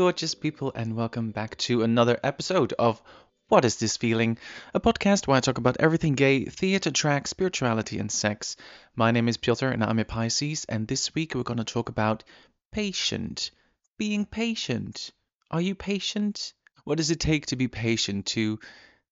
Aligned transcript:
Gorgeous 0.00 0.34
people, 0.34 0.72
and 0.74 0.96
welcome 0.96 1.30
back 1.30 1.58
to 1.58 1.82
another 1.82 2.18
episode 2.24 2.72
of 2.78 3.02
What 3.48 3.66
is 3.66 3.76
This 3.76 3.98
Feeling? 3.98 4.38
A 4.72 4.80
podcast 4.80 5.26
where 5.26 5.36
I 5.36 5.40
talk 5.40 5.58
about 5.58 5.76
everything 5.78 6.14
gay, 6.14 6.46
theater, 6.46 6.90
drag, 6.90 7.28
spirituality, 7.28 7.98
and 7.98 8.10
sex. 8.10 8.56
My 8.96 9.10
name 9.10 9.28
is 9.28 9.36
Pjotr, 9.36 9.70
and 9.70 9.84
I'm 9.84 9.98
a 9.98 10.06
Pisces, 10.06 10.64
and 10.70 10.88
this 10.88 11.14
week 11.14 11.34
we're 11.34 11.42
going 11.42 11.58
to 11.58 11.64
talk 11.64 11.90
about 11.90 12.24
patient. 12.72 13.50
Being 13.98 14.24
patient. 14.24 15.10
Are 15.50 15.60
you 15.60 15.74
patient? 15.74 16.54
What 16.84 16.96
does 16.96 17.10
it 17.10 17.20
take 17.20 17.44
to 17.48 17.56
be 17.56 17.68
patient? 17.68 18.24
To 18.28 18.58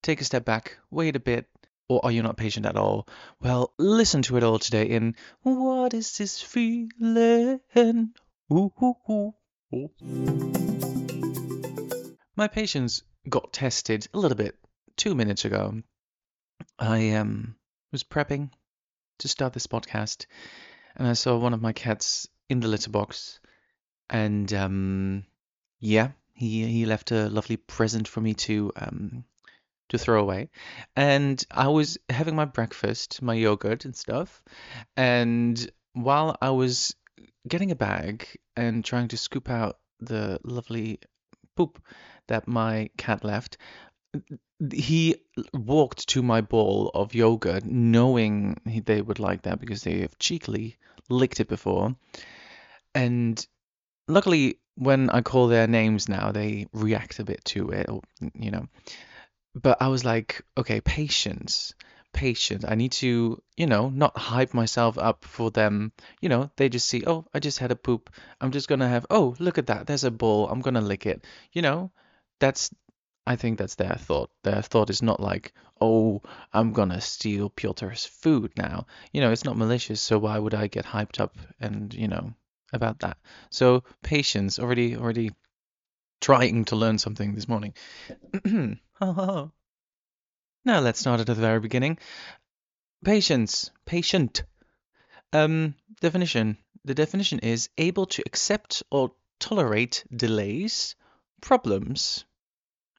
take 0.03 0.23
a 0.23 0.25
step 0.25 0.47
back, 0.47 0.79
wait 0.91 1.17
a 1.17 1.21
bit, 1.21 1.51
or 1.91 2.03
are 2.03 2.13
you 2.13 2.23
not 2.23 2.39
patient 2.39 2.65
at 2.65 2.79
all? 2.79 3.07
Well, 3.43 3.75
listen 3.77 4.23
to 4.23 4.39
it 4.39 4.43
all 4.43 4.59
today 4.59 4.87
in 4.87 5.17
What 5.43 5.93
is 5.93 6.17
This 6.17 6.41
Feeling? 6.41 7.61
Ooh, 8.51 8.73
ooh, 8.83 8.95
ooh. 9.11 9.35
My 12.37 12.49
patience 12.49 13.03
got 13.29 13.53
tested 13.53 14.09
a 14.15 14.19
little 14.19 14.37
bit 14.37 14.57
two 14.97 15.15
minutes 15.15 15.45
ago. 15.45 15.83
I 16.79 17.11
um, 17.13 17.55
was 17.93 18.03
prepping 18.03 18.51
to 19.19 19.29
start 19.29 19.53
this 19.53 19.67
podcast, 19.67 20.25
and 20.97 21.07
I 21.07 21.13
saw 21.13 21.37
one 21.37 21.53
of 21.53 21.61
my 21.61 21.75
cats 21.75 22.29
in 22.49 22.61
the 22.61 22.69
litter 22.69 22.89
box, 22.89 23.41
and 24.09 24.51
um, 24.55 25.27
yeah, 25.81 26.13
he 26.33 26.67
he 26.67 26.87
left 26.87 27.11
a 27.11 27.29
lovely 27.29 27.59
present 27.59 28.09
for 28.09 28.23
me 28.23 28.33
to 28.35 28.73
um, 28.75 29.25
to 29.91 29.99
throw 29.99 30.23
away. 30.23 30.49
And 30.97 31.45
I 31.51 31.69
was 31.69 31.99
having 32.09 32.37
my 32.37 32.47
breakfast, 32.47 33.21
my 33.21 33.35
yogurt 33.35 33.85
and 33.85 33.95
stuff, 33.95 34.43
and 34.97 35.71
while 35.93 36.39
I 36.41 36.51
was 36.51 36.95
getting 37.47 37.71
a 37.71 37.77
bag 37.77 38.27
and 38.59 38.85
trying 38.85 39.09
to 39.09 39.17
scoop 39.17 39.49
out 39.49 39.79
the 40.01 40.41
lovely 40.43 40.99
poop 41.57 41.81
that 42.27 42.49
my 42.49 42.91
cat 42.97 43.25
left, 43.25 43.57
he 44.73 45.17
walked 45.55 46.09
to 46.09 46.23
my 46.23 46.41
bowl 46.41 46.91
of 46.93 47.15
yogurt 47.15 47.65
knowing 47.65 48.61
he, 48.67 48.81
they 48.81 49.01
would 49.01 49.21
like 49.21 49.43
that 49.43 49.61
because 49.61 49.83
they 49.85 50.01
have 50.01 50.19
cheekily 50.19 50.77
licked 51.09 51.39
it 51.39 51.49
before. 51.49 51.95
And 52.95 53.47
luckily, 54.09 54.59
when 54.75 55.09
I 55.11 55.21
call 55.23 55.47
their 55.47 55.69
names 55.69 56.09
now, 56.09 56.33
they 56.33 56.67
react 56.73 57.21
a 57.21 57.25
bit 57.25 57.45
to 57.47 57.71
it, 57.71 57.89
or, 57.89 58.01
you 58.35 58.51
know. 58.51 58.67
But 59.55 59.81
I 59.81 59.89
was 59.89 60.05
like, 60.05 60.43
okay, 60.57 60.81
patience 60.81 61.75
patient. 62.13 62.65
I 62.67 62.75
need 62.75 62.93
to, 62.93 63.43
you 63.57 63.67
know, 63.67 63.89
not 63.91 64.17
hype 64.17 64.55
myself 64.55 64.99
up 64.99 65.25
for 65.25 65.51
them. 65.51 65.93
You 66.21 66.29
know, 66.29 66.51
they 66.57 66.69
just 66.69 66.89
see, 66.89 67.05
oh, 67.07 67.27
I 67.33 67.39
just 67.41 67.59
had 67.59 67.71
a 67.71 67.77
poop. 67.77 68.11
I'm 68.41 68.51
just 68.51 68.69
gonna 68.69 68.89
have, 68.89 69.07
oh, 69.11 69.37
look 69.39 69.59
at 69.59 69.67
that. 69.69 69.87
There's 69.87 70.05
a 70.05 70.11
ball. 70.11 70.49
I'm 70.49 70.61
gonna 70.61 70.81
lick 70.81 71.07
it. 71.07 71.25
You 71.53 71.63
know, 71.63 71.91
that's, 72.41 72.71
I 73.27 73.37
think 73.37 73.59
that's 73.59 73.75
their 73.77 73.95
thought. 73.95 74.31
Their 74.43 74.63
thought 74.63 74.91
is 74.91 75.03
not 75.03 75.21
like, 75.21 75.53
oh, 75.81 76.23
I'm 76.53 76.73
gonna 76.73 77.01
steal 77.01 77.51
Pjotr's 77.51 78.05
food 78.07 78.53
now. 78.57 78.87
You 79.13 79.21
know, 79.21 79.31
it's 79.31 79.45
not 79.45 79.57
malicious. 79.57 80.01
So 80.01 80.19
why 80.19 80.39
would 80.39 80.55
I 80.55 80.67
get 80.67 80.85
hyped 80.85 81.21
up 81.21 81.37
and, 81.61 81.93
you 81.95 82.09
know, 82.09 82.33
about 82.73 83.01
that? 83.01 83.19
So 83.51 83.85
patience. 84.03 84.59
Already, 84.59 84.97
already 84.97 85.31
trying 86.21 86.65
to 86.67 86.77
learn 86.77 86.99
something 86.99 87.35
this 87.35 87.49
morning. 87.49 87.75
Now 90.65 90.81
let's 90.81 91.01
start 91.01 91.21
at 91.21 91.27
the 91.27 91.35
very 91.35 91.61
beginning. 91.61 91.99
Patience, 93.05 93.71
patient. 93.87 94.43
Um, 95.33 95.75
definition. 96.01 96.59
The 96.85 96.95
definition 96.95 97.39
is 97.41 97.69
able 97.79 98.07
to 98.07 98.23
accept 98.27 98.83
or 98.91 99.13
tolerate 99.39 100.05
delays, 100.15 100.97
problems, 101.41 102.25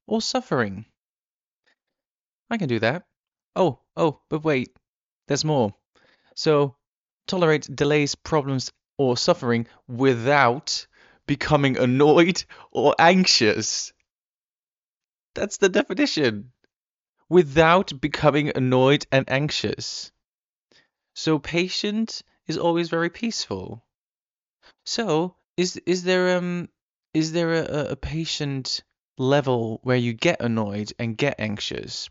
or 0.08 0.22
suffering. 0.22 0.86
I 2.50 2.58
can 2.58 2.70
do 2.70 2.80
that. 2.80 3.06
Oh, 3.56 3.80
oh, 3.96 4.22
but 4.30 4.44
wait, 4.44 4.70
there's 5.28 5.46
more. 5.46 5.76
So, 6.36 6.76
tolerate 7.28 7.68
delays, 7.76 8.16
problems, 8.16 8.72
or 8.98 9.18
suffering 9.18 9.68
without 9.88 10.88
becoming 11.26 11.78
annoyed 11.78 12.44
or 12.72 12.96
anxious. 12.98 13.92
That's 15.36 15.58
the 15.58 15.70
definition 15.70 16.52
without 17.30 18.02
becoming 18.02 18.52
annoyed 18.56 19.06
and 19.12 19.30
anxious. 19.30 20.12
So 21.14 21.40
patient 21.40 22.22
is 22.48 22.58
always 22.58 22.90
very 22.90 23.10
peaceful. 23.10 23.86
So 24.86 25.36
is 25.58 25.78
is 25.86 26.04
there 26.04 26.38
um 26.38 26.70
is 27.14 27.32
there 27.32 27.54
a, 27.54 27.92
a 27.92 27.96
patient 27.96 28.84
level 29.18 29.80
where 29.84 29.98
you 29.98 30.14
get 30.14 30.42
annoyed 30.42 30.92
and 30.98 31.18
get 31.18 31.40
anxious? 31.40 32.10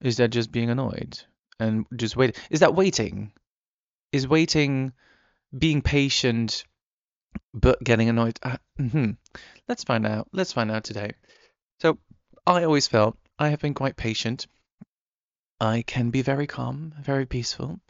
Is 0.00 0.16
that 0.18 0.28
just 0.28 0.52
being 0.52 0.70
annoyed 0.70 1.18
and 1.58 1.86
just 1.96 2.16
wait? 2.16 2.40
Is 2.50 2.60
that 2.60 2.74
waiting? 2.74 3.32
Is 4.12 4.28
waiting 4.28 4.92
being 5.56 5.82
patient 5.82 6.64
but 7.52 7.82
getting 7.82 8.08
annoyed? 8.08 8.38
Uh, 8.42 8.56
mm-hmm. 8.78 9.10
Let's 9.68 9.84
find 9.84 10.06
out. 10.06 10.28
Let's 10.32 10.52
find 10.52 10.70
out 10.70 10.84
today. 10.84 11.12
So 11.80 11.98
I 12.46 12.64
always 12.64 12.86
felt 12.86 13.16
I 13.38 13.48
have 13.48 13.60
been 13.60 13.74
quite 13.74 13.96
patient. 13.96 14.46
I 15.60 15.82
can 15.82 16.10
be 16.10 16.22
very 16.22 16.46
calm, 16.46 16.94
very 17.00 17.26
peaceful. 17.26 17.80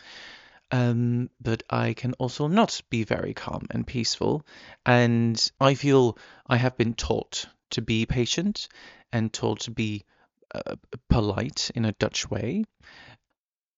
Um, 0.71 1.31
but 1.41 1.62
I 1.69 1.93
can 1.94 2.15
also 2.15 2.47
not 2.49 2.81
be 2.91 3.05
very 3.05 3.34
calm 3.34 3.66
and 3.71 3.87
peaceful. 3.87 4.44
And 4.87 5.53
I 5.60 5.75
feel 5.75 6.19
I 6.47 6.56
have 6.56 6.77
been 6.77 6.94
taught 6.94 7.47
to 7.71 7.82
be 7.82 8.06
patient 8.06 8.69
and 9.12 9.32
taught 9.32 9.60
to 9.60 9.71
be 9.71 10.05
uh, 10.55 10.77
polite 11.09 11.71
in 11.75 11.84
a 11.84 11.93
Dutch 11.93 12.31
way. 12.31 12.65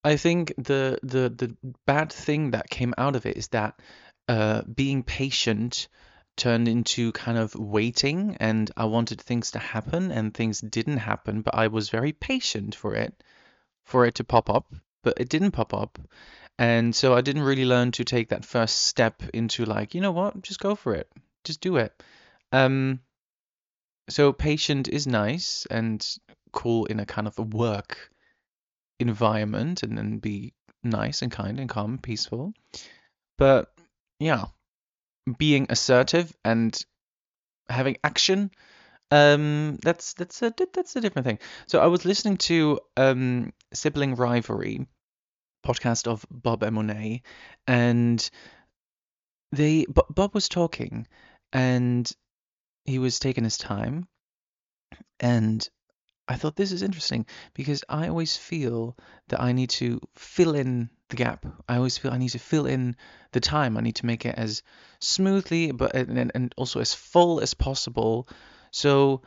I 0.04 0.16
think 0.16 0.54
the, 0.56 0.98
the 1.02 1.28
the 1.28 1.56
bad 1.84 2.12
thing 2.12 2.52
that 2.52 2.70
came 2.70 2.94
out 2.96 3.16
of 3.16 3.26
it 3.26 3.36
is 3.36 3.48
that 3.48 3.80
uh, 4.28 4.62
being 4.62 5.02
patient 5.02 5.88
turned 6.36 6.68
into 6.68 7.12
kind 7.12 7.38
of 7.38 7.54
waiting 7.54 8.36
and 8.40 8.70
I 8.76 8.84
wanted 8.84 9.20
things 9.20 9.52
to 9.52 9.58
happen 9.58 10.10
and 10.10 10.32
things 10.32 10.60
didn't 10.60 10.98
happen, 10.98 11.42
but 11.42 11.54
I 11.54 11.68
was 11.68 11.88
very 11.88 12.12
patient 12.12 12.74
for 12.74 12.94
it, 12.94 13.22
for 13.84 14.06
it 14.06 14.16
to 14.16 14.24
pop 14.24 14.50
up, 14.50 14.72
but 15.02 15.14
it 15.18 15.28
didn't 15.28 15.52
pop 15.52 15.72
up. 15.72 15.98
And 16.58 16.94
so 16.94 17.14
I 17.14 17.20
didn't 17.20 17.42
really 17.42 17.64
learn 17.64 17.92
to 17.92 18.04
take 18.04 18.30
that 18.30 18.44
first 18.44 18.86
step 18.86 19.22
into 19.34 19.64
like, 19.64 19.94
you 19.94 20.00
know 20.00 20.12
what, 20.12 20.42
just 20.42 20.60
go 20.60 20.74
for 20.74 20.94
it. 20.94 21.10
Just 21.44 21.60
do 21.60 21.76
it. 21.76 21.92
Um 22.52 23.00
so 24.08 24.32
patient 24.32 24.88
is 24.88 25.06
nice 25.06 25.66
and 25.70 26.06
cool 26.52 26.86
in 26.86 27.00
a 27.00 27.06
kind 27.06 27.26
of 27.26 27.38
a 27.38 27.42
work 27.42 28.10
environment 28.98 29.82
and 29.82 29.98
then 29.98 30.18
be 30.18 30.52
nice 30.82 31.22
and 31.22 31.32
kind 31.32 31.58
and 31.58 31.68
calm 31.68 31.92
and 31.92 32.02
peaceful. 32.02 32.54
But 33.36 33.72
yeah, 34.18 34.46
being 35.38 35.66
assertive 35.70 36.34
and 36.44 36.84
having 37.68 37.96
action 38.04 38.50
um 39.10 39.76
that's 39.82 40.14
that's 40.14 40.42
a 40.42 40.52
that's 40.72 40.96
a 40.96 41.00
different 41.00 41.26
thing. 41.26 41.38
So 41.66 41.78
i 41.80 41.86
was 41.86 42.04
listening 42.04 42.38
to 42.38 42.80
um 42.96 43.52
sibling 43.72 44.16
rivalry 44.16 44.86
podcast 45.64 46.06
of 46.06 46.24
bob 46.30 46.62
and 46.62 46.74
monet 46.74 47.22
and 47.66 48.30
they 49.52 49.86
bob 49.86 50.34
was 50.34 50.48
talking 50.48 51.06
and 51.52 52.10
he 52.84 52.98
was 52.98 53.18
taking 53.18 53.44
his 53.44 53.58
time 53.58 54.08
and 55.20 55.68
I 56.28 56.36
thought 56.36 56.56
this 56.56 56.72
is 56.72 56.82
interesting 56.82 57.26
because 57.54 57.84
I 57.88 58.08
always 58.08 58.36
feel 58.36 58.96
that 59.28 59.40
I 59.40 59.52
need 59.52 59.70
to 59.70 60.00
fill 60.16 60.54
in 60.54 60.90
the 61.08 61.16
gap. 61.16 61.46
I 61.68 61.76
always 61.76 61.98
feel 61.98 62.12
I 62.12 62.18
need 62.18 62.30
to 62.30 62.38
fill 62.38 62.66
in 62.66 62.96
the 63.32 63.40
time. 63.40 63.76
I 63.76 63.80
need 63.80 63.96
to 63.96 64.06
make 64.06 64.26
it 64.26 64.34
as 64.36 64.62
smoothly 65.00 65.72
but 65.72 65.94
and, 65.94 66.32
and 66.34 66.54
also 66.56 66.80
as 66.80 66.94
full 66.94 67.40
as 67.40 67.54
possible. 67.54 68.28
So 68.70 69.22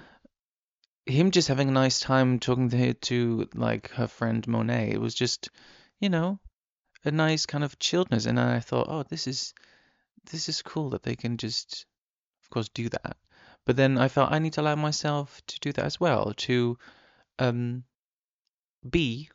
him 1.06 1.32
just 1.32 1.48
having 1.48 1.70
a 1.70 1.74
nice 1.74 2.00
time 2.00 2.40
talking 2.40 2.70
to 2.70 2.94
to 2.94 3.50
like 3.56 3.90
her 3.92 4.08
friend 4.08 4.46
Monet, 4.48 4.92
it 4.92 5.02
was 5.02 5.16
just, 5.16 5.50
you 6.00 6.10
know, 6.10 6.40
a 7.06 7.12
nice 7.12 7.46
kind 7.46 7.64
of 7.64 7.80
chilledness. 7.80 8.28
And 8.28 8.40
I 8.40 8.60
thought, 8.60 8.88
oh, 8.90 9.04
this 9.04 9.28
is 9.28 9.54
this 10.32 10.50
is 10.50 10.62
cool 10.62 10.92
that 10.92 11.04
they 11.04 11.16
can 11.16 11.38
just, 11.38 11.86
of 12.44 12.50
course, 12.50 12.70
do 12.70 12.90
that. 12.90 13.18
But 13.66 13.76
then 13.76 13.98
I 13.98 14.08
felt 14.08 14.32
I 14.32 14.40
need 14.40 14.54
to 14.54 14.62
allow 14.62 14.76
myself 14.76 15.42
to 15.48 15.60
do 15.60 15.72
that 15.74 15.86
as 15.86 16.00
well, 16.00 16.34
to 16.38 16.78
um, 17.38 17.84
be, 18.88 19.30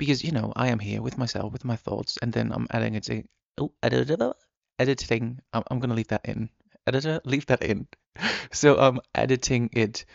because 0.00 0.24
you 0.24 0.32
know 0.32 0.52
I 0.56 0.68
am 0.68 0.80
here 0.80 1.02
with 1.02 1.18
myself, 1.18 1.52
with 1.52 1.64
my 1.64 1.76
thoughts, 1.76 2.16
and 2.22 2.32
then 2.32 2.50
I'm 2.52 2.66
adding 2.70 2.96
it. 2.96 3.04
To, 3.04 3.22
oh, 3.58 3.72
editor, 3.82 4.32
editing. 4.78 5.38
I'm, 5.52 5.62
I'm 5.70 5.78
gonna 5.78 5.94
leave 5.94 6.08
that 6.08 6.24
in. 6.24 6.48
Editor, 6.86 7.20
leave 7.24 7.46
that 7.46 7.62
in. 7.62 7.86
so 8.52 8.80
I'm 8.80 9.00
editing 9.14 9.68
it 9.72 10.06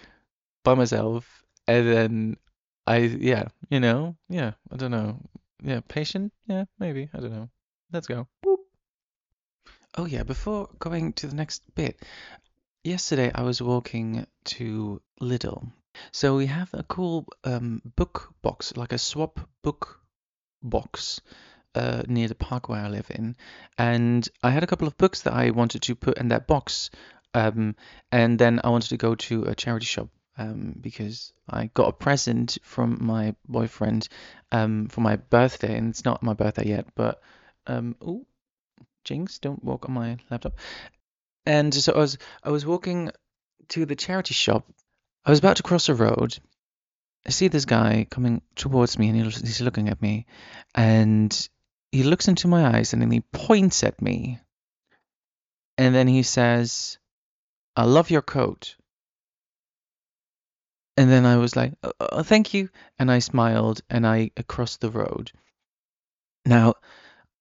by 0.63 0.73
myself, 0.73 1.45
and 1.67 1.87
then 1.87 2.37
I, 2.87 2.97
yeah, 2.97 3.45
you 3.69 3.79
know, 3.79 4.17
yeah, 4.27 4.53
I 4.73 4.75
don't 4.75 4.91
know, 4.91 5.21
yeah, 5.63 5.81
patient, 5.87 6.33
yeah, 6.47 6.65
maybe, 6.79 7.09
I 7.13 7.19
don't 7.19 7.31
know. 7.31 7.49
Let's 7.93 8.07
go. 8.07 8.27
Boop. 8.43 8.57
Oh 9.97 10.05
yeah, 10.05 10.23
before 10.23 10.67
going 10.79 11.13
to 11.13 11.27
the 11.27 11.35
next 11.35 11.63
bit, 11.75 12.01
Yesterday 12.85 13.31
I 13.33 13.41
was 13.41 13.63
walking 13.63 14.27
to 14.43 15.01
Lidl. 15.19 15.71
So 16.11 16.37
we 16.37 16.47
have 16.47 16.73
a 16.73 16.83
cool 16.83 17.27
um, 17.43 17.81
book 17.95 18.33
box, 18.41 18.75
like 18.75 18.93
a 18.93 18.97
swap 18.97 19.39
book 19.61 19.99
box 20.61 21.21
uh, 21.73 22.03
near 22.07 22.27
the 22.27 22.35
park 22.35 22.69
where 22.69 22.81
I 22.83 22.87
live 22.87 23.09
in. 23.09 23.35
And 23.77 24.27
I 24.43 24.51
had 24.51 24.63
a 24.63 24.67
couple 24.67 24.87
of 24.87 24.97
books 24.97 25.23
that 25.23 25.33
I 25.33 25.51
wanted 25.51 25.83
to 25.83 25.95
put 25.95 26.17
in 26.17 26.29
that 26.29 26.47
box. 26.47 26.89
Um, 27.33 27.75
and 28.11 28.39
then 28.39 28.61
I 28.63 28.69
wanted 28.69 28.89
to 28.89 28.97
go 28.97 29.15
to 29.15 29.43
a 29.43 29.55
charity 29.55 29.85
shop 29.85 30.09
um, 30.37 30.75
because 30.79 31.33
I 31.49 31.69
got 31.73 31.89
a 31.89 31.93
present 31.93 32.57
from 32.63 32.99
my 33.01 33.35
boyfriend 33.47 34.07
um, 34.51 34.87
for 34.87 35.01
my 35.01 35.17
birthday. 35.17 35.77
And 35.77 35.89
it's 35.89 36.05
not 36.05 36.23
my 36.23 36.33
birthday 36.33 36.67
yet, 36.67 36.87
but. 36.95 37.21
Um, 37.67 37.95
ooh, 38.03 38.25
Jinx, 39.05 39.39
don't 39.39 39.63
walk 39.63 39.85
on 39.87 39.93
my 39.93 40.17
laptop. 40.29 40.57
And 41.45 41.73
so 41.73 41.93
I 41.93 41.97
was 41.97 42.17
I 42.43 42.49
was 42.49 42.65
walking 42.65 43.11
to 43.69 43.85
the 43.85 43.95
charity 43.95 44.33
shop. 44.33 44.67
I 45.25 45.31
was 45.31 45.39
about 45.39 45.57
to 45.57 45.63
cross 45.63 45.89
a 45.89 45.95
road. 45.95 46.37
I 47.25 47.31
see 47.31 47.47
this 47.47 47.65
guy 47.65 48.05
coming 48.09 48.43
towards 48.55 48.99
me, 48.99 49.09
and 49.09 49.17
he's 49.19 49.61
looking 49.61 49.89
at 49.89 50.01
me, 50.01 50.27
and 50.75 51.49
he 51.91 52.03
looks 52.03 52.27
into 52.27 52.47
my 52.47 52.77
eyes, 52.77 52.93
and 52.93 53.01
then 53.01 53.09
he 53.09 53.21
points 53.21 53.83
at 53.83 54.01
me, 54.01 54.39
and 55.77 55.95
then 55.95 56.07
he 56.07 56.21
says, 56.21 56.99
"I 57.75 57.85
love 57.85 58.11
your 58.11 58.21
coat." 58.21 58.75
And 60.97 61.09
then 61.09 61.25
I 61.25 61.37
was 61.37 61.55
like, 61.55 61.73
oh, 61.83 61.91
oh, 61.99 62.23
"Thank 62.23 62.53
you," 62.53 62.69
and 62.99 63.11
I 63.11 63.19
smiled, 63.19 63.81
and 63.89 64.05
I 64.05 64.31
crossed 64.47 64.79
the 64.79 64.91
road. 64.91 65.31
Now, 66.45 66.75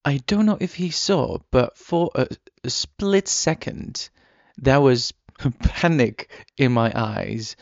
I 0.04 0.16
don't 0.26 0.46
know 0.46 0.58
if 0.58 0.75
he 0.75 0.90
saw, 0.90 1.38
but 1.50 1.76
for 1.76 2.10
a, 2.14 2.26
a 2.64 2.70
split 2.70 3.28
second, 3.28 4.08
there 4.56 4.80
was 4.80 5.12
panic 5.60 6.31
in 6.56 6.72
my 6.72 6.92
eyes 6.94 7.56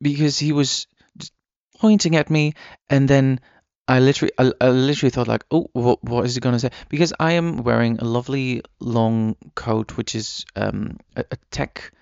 because 0.00 0.38
he 0.38 0.52
was 0.52 0.86
pointing 1.78 2.16
at 2.16 2.30
me, 2.30 2.54
and 2.88 3.08
then 3.08 3.40
I 3.88 4.00
literally, 4.00 4.32
I, 4.38 4.52
I 4.60 4.68
literally 4.70 5.10
thought 5.10 5.28
like, 5.28 5.44
oh, 5.50 5.68
what, 5.72 6.02
what 6.04 6.24
is 6.24 6.34
he 6.34 6.40
gonna 6.40 6.58
say? 6.58 6.70
Because 6.88 7.12
I 7.18 7.32
am 7.32 7.62
wearing 7.64 7.98
a 7.98 8.04
lovely 8.04 8.62
long 8.78 9.36
coat, 9.54 9.96
which 9.96 10.14
is 10.14 10.44
um, 10.56 10.98
a, 11.16 11.24
a 11.30 11.36
tech 11.50 11.92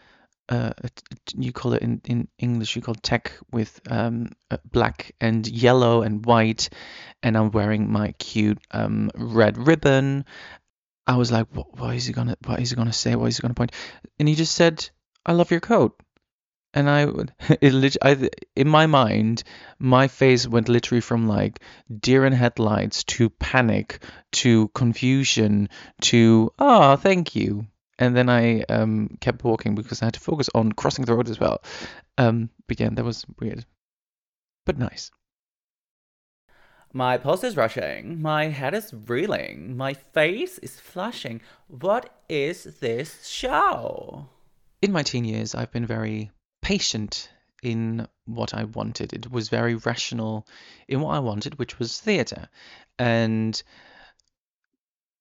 uh, 0.48 0.72
you 1.36 1.52
call 1.52 1.74
it 1.74 1.82
in, 1.82 2.00
in 2.04 2.28
English, 2.38 2.74
you 2.74 2.82
call 2.82 2.94
tech 2.94 3.32
with 3.52 3.80
um, 3.90 4.30
black 4.70 5.14
and 5.20 5.46
yellow 5.46 6.02
and 6.02 6.24
white, 6.24 6.70
and 7.22 7.36
I'm 7.36 7.50
wearing 7.50 7.90
my 7.90 8.12
cute 8.12 8.58
um, 8.70 9.10
red 9.14 9.58
ribbon. 9.58 10.24
I 11.08 11.16
was 11.16 11.32
like, 11.32 11.48
what, 11.52 11.78
what 11.78 11.96
is 11.96 12.06
he 12.06 12.12
gonna, 12.12 12.36
what 12.44 12.60
is 12.60 12.70
he 12.70 12.76
gonna 12.76 12.92
say? 12.92 13.16
What 13.16 13.26
is 13.26 13.38
he 13.38 13.42
gonna 13.42 13.54
point? 13.54 13.72
And 14.18 14.28
he 14.28 14.34
just 14.34 14.54
said, 14.54 14.88
"I 15.26 15.32
love 15.32 15.50
your 15.50 15.60
coat." 15.60 16.00
And 16.74 16.88
I 16.88 17.04
it 17.60 17.96
I, 18.02 18.30
in 18.54 18.68
my 18.68 18.86
mind, 18.86 19.42
my 19.78 20.06
face 20.08 20.46
went 20.46 20.68
literally 20.68 21.00
from 21.00 21.26
like 21.26 21.60
deer 21.90 22.26
in 22.26 22.32
headlights 22.32 23.04
to 23.04 23.30
panic 23.30 24.04
to 24.32 24.68
confusion 24.68 25.70
to, 26.02 26.52
oh, 26.58 26.96
thank 26.96 27.34
you 27.34 27.66
and 27.98 28.16
then 28.16 28.28
I 28.28 28.62
um, 28.62 29.18
kept 29.20 29.44
walking 29.44 29.74
because 29.74 30.00
I 30.00 30.06
had 30.06 30.14
to 30.14 30.20
focus 30.20 30.48
on 30.54 30.72
crossing 30.72 31.04
the 31.04 31.14
road 31.14 31.28
as 31.28 31.40
well. 31.40 31.62
Um, 32.16 32.50
but 32.66 32.78
yeah, 32.80 32.90
that 32.92 33.04
was 33.04 33.24
weird, 33.40 33.64
but 34.64 34.78
nice. 34.78 35.10
My 36.92 37.18
pulse 37.18 37.44
is 37.44 37.56
rushing. 37.56 38.22
My 38.22 38.46
head 38.46 38.74
is 38.74 38.94
reeling. 39.06 39.76
My 39.76 39.92
face 39.92 40.58
is 40.58 40.80
flushing. 40.80 41.42
What 41.66 42.10
is 42.28 42.64
this 42.80 43.26
show? 43.26 44.26
In 44.80 44.92
my 44.92 45.02
teen 45.02 45.24
years, 45.24 45.54
I've 45.54 45.70
been 45.70 45.86
very 45.86 46.30
patient 46.62 47.30
in 47.62 48.08
what 48.24 48.54
I 48.54 48.64
wanted. 48.64 49.12
It 49.12 49.30
was 49.30 49.48
very 49.48 49.74
rational 49.74 50.46
in 50.86 51.00
what 51.00 51.14
I 51.14 51.18
wanted, 51.18 51.58
which 51.58 51.78
was 51.78 52.00
theatre. 52.00 52.48
And 52.98 53.62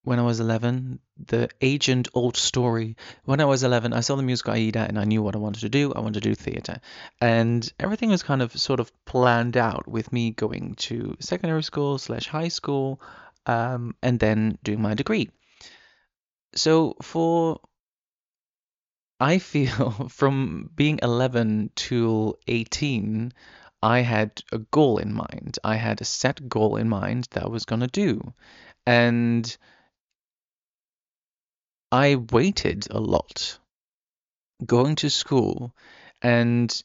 when 0.08 0.20
I 0.20 0.22
was 0.22 0.40
11, 0.40 1.00
the 1.26 1.50
agent 1.60 2.08
old 2.14 2.38
story. 2.38 2.96
When 3.26 3.42
I 3.42 3.46
was 3.46 3.64
11, 3.64 3.92
I 3.92 4.00
saw 4.00 4.16
the 4.16 4.24
musical 4.24 4.54
Aida 4.54 4.80
and 4.80 4.98
I 4.98 5.04
knew 5.04 5.22
what 5.22 5.36
I 5.36 5.40
wanted 5.40 5.60
to 5.60 5.70
do. 5.70 5.92
I 5.94 6.00
wanted 6.00 6.24
to 6.24 6.30
do 6.30 6.34
theatre. 6.34 6.80
And 7.20 7.70
everything 7.78 8.10
was 8.10 8.24
kind 8.24 8.42
of 8.42 8.58
sort 8.58 8.80
of 8.80 8.90
planned 9.04 9.58
out 9.58 9.86
with 9.86 10.14
me 10.14 10.32
going 10.32 10.76
to 10.76 11.18
secondary 11.20 11.62
school 11.62 11.98
slash 11.98 12.26
high 12.26 12.48
school 12.48 13.02
um, 13.48 13.96
and 14.02 14.18
then 14.18 14.58
doing 14.64 14.82
my 14.82 14.94
degree. 14.94 15.30
So 16.56 16.96
for 17.02 17.60
I 19.20 19.40
feel 19.40 19.92
from 20.10 20.70
being 20.74 21.00
11 21.04 21.72
to 21.76 22.34
18, 22.48 23.34
I 23.84 24.00
had 24.00 24.42
a 24.54 24.60
goal 24.60 25.00
in 25.00 25.14
mind. 25.14 25.60
I 25.66 25.76
had 25.76 26.00
a 26.00 26.06
set 26.06 26.48
goal 26.48 26.78
in 26.78 26.88
mind 26.88 27.28
that 27.32 27.44
I 27.44 27.50
was 27.50 27.66
going 27.66 27.82
to 27.82 27.88
do. 27.88 28.34
And 28.86 29.58
I 31.92 32.16
waited 32.16 32.88
a 32.92 33.00
lot 33.00 33.60
going 34.66 34.96
to 34.98 35.10
school, 35.10 35.74
and 36.22 36.84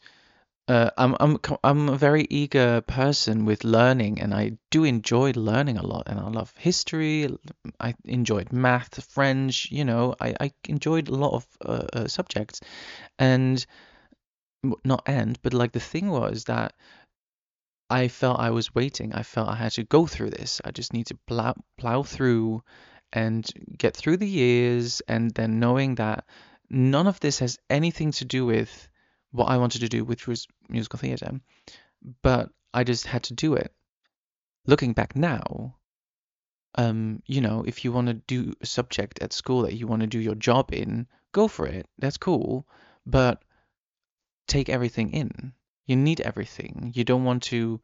uh, 0.69 0.90
I'm 0.96 1.16
I'm 1.19 1.38
I'm 1.64 1.88
a 1.88 1.96
very 1.96 2.26
eager 2.31 2.81
person 2.82 3.44
with 3.44 3.64
learning, 3.64 4.20
and 4.20 4.32
I 4.32 4.58
do 4.70 4.84
enjoy 4.84 5.32
learning 5.32 5.78
a 5.78 5.87
lot, 5.87 6.04
and 6.06 6.20
I 6.20 6.28
love 6.28 6.52
history. 6.56 7.37
I 7.81 7.94
enjoyed 8.04 8.52
math, 8.52 9.04
French. 9.10 9.70
You 9.70 9.84
know, 9.84 10.14
I 10.20 10.34
I 10.40 10.52
enjoyed 10.69 11.08
a 11.08 11.14
lot 11.14 11.34
of 11.34 11.46
uh, 11.64 11.87
uh, 11.93 12.08
subjects, 12.08 12.60
and 13.19 13.64
not 14.84 15.08
end, 15.08 15.40
but 15.43 15.54
like 15.54 15.72
the 15.72 15.81
thing 15.81 16.10
was 16.10 16.44
that 16.44 16.75
I 17.90 18.08
felt 18.08 18.38
I 18.40 18.50
was 18.50 18.75
waiting. 18.75 19.12
I 19.12 19.22
felt 19.22 19.49
I 19.49 19.56
had 19.56 19.72
to 19.72 19.84
go 19.84 20.06
through 20.06 20.31
this. 20.31 20.60
I 20.64 20.70
just 20.70 20.93
need 20.93 21.06
to 21.06 21.19
plow 21.26 21.54
plow 21.76 22.02
through 22.04 22.62
and 23.12 23.47
get 23.76 23.97
through 23.97 24.17
the 24.17 24.29
years 24.29 25.03
and 25.09 25.31
then 25.32 25.61
knowing 25.61 25.97
that 25.97 26.25
none 26.70 27.06
of 27.06 27.21
this 27.21 27.38
has 27.40 27.59
anything 27.69 28.12
to 28.12 28.25
do 28.25 28.47
with 28.47 28.88
what 29.31 29.47
I 29.47 29.59
wanted 29.59 29.81
to 29.81 29.88
do, 29.88 30.04
which 30.04 30.26
was 30.26 30.47
musical 30.69 30.99
theatre, 30.99 31.40
but 32.23 32.50
I 32.73 32.85
just 32.85 33.07
had 33.07 33.25
to 33.25 33.35
do 33.35 33.54
it. 33.54 33.73
Looking 34.66 34.92
back 34.92 35.16
now, 35.16 35.76
um, 36.76 37.23
you 37.26 37.40
know, 37.40 37.64
if 37.66 37.85
you 37.85 37.92
want 37.92 38.09
to 38.09 38.14
do 38.14 38.54
a 38.61 38.66
subject 38.66 39.21
at 39.21 39.33
school 39.33 39.62
that 39.62 39.75
you 39.75 39.87
want 39.87 40.00
to 40.00 40.07
do 40.07 40.19
your 40.19 40.35
job 40.35 40.73
in, 40.73 41.07
go 41.33 41.49
for 41.49 41.66
it. 41.66 41.87
That's 41.99 42.16
cool, 42.16 42.66
but 43.04 43.42
take 44.47 44.69
everything 44.69 45.12
in. 45.12 45.52
You 45.87 45.97
need 45.97 46.21
everything. 46.21 46.92
You 46.95 47.04
don't 47.04 47.25
want 47.25 47.42
to, 47.45 47.81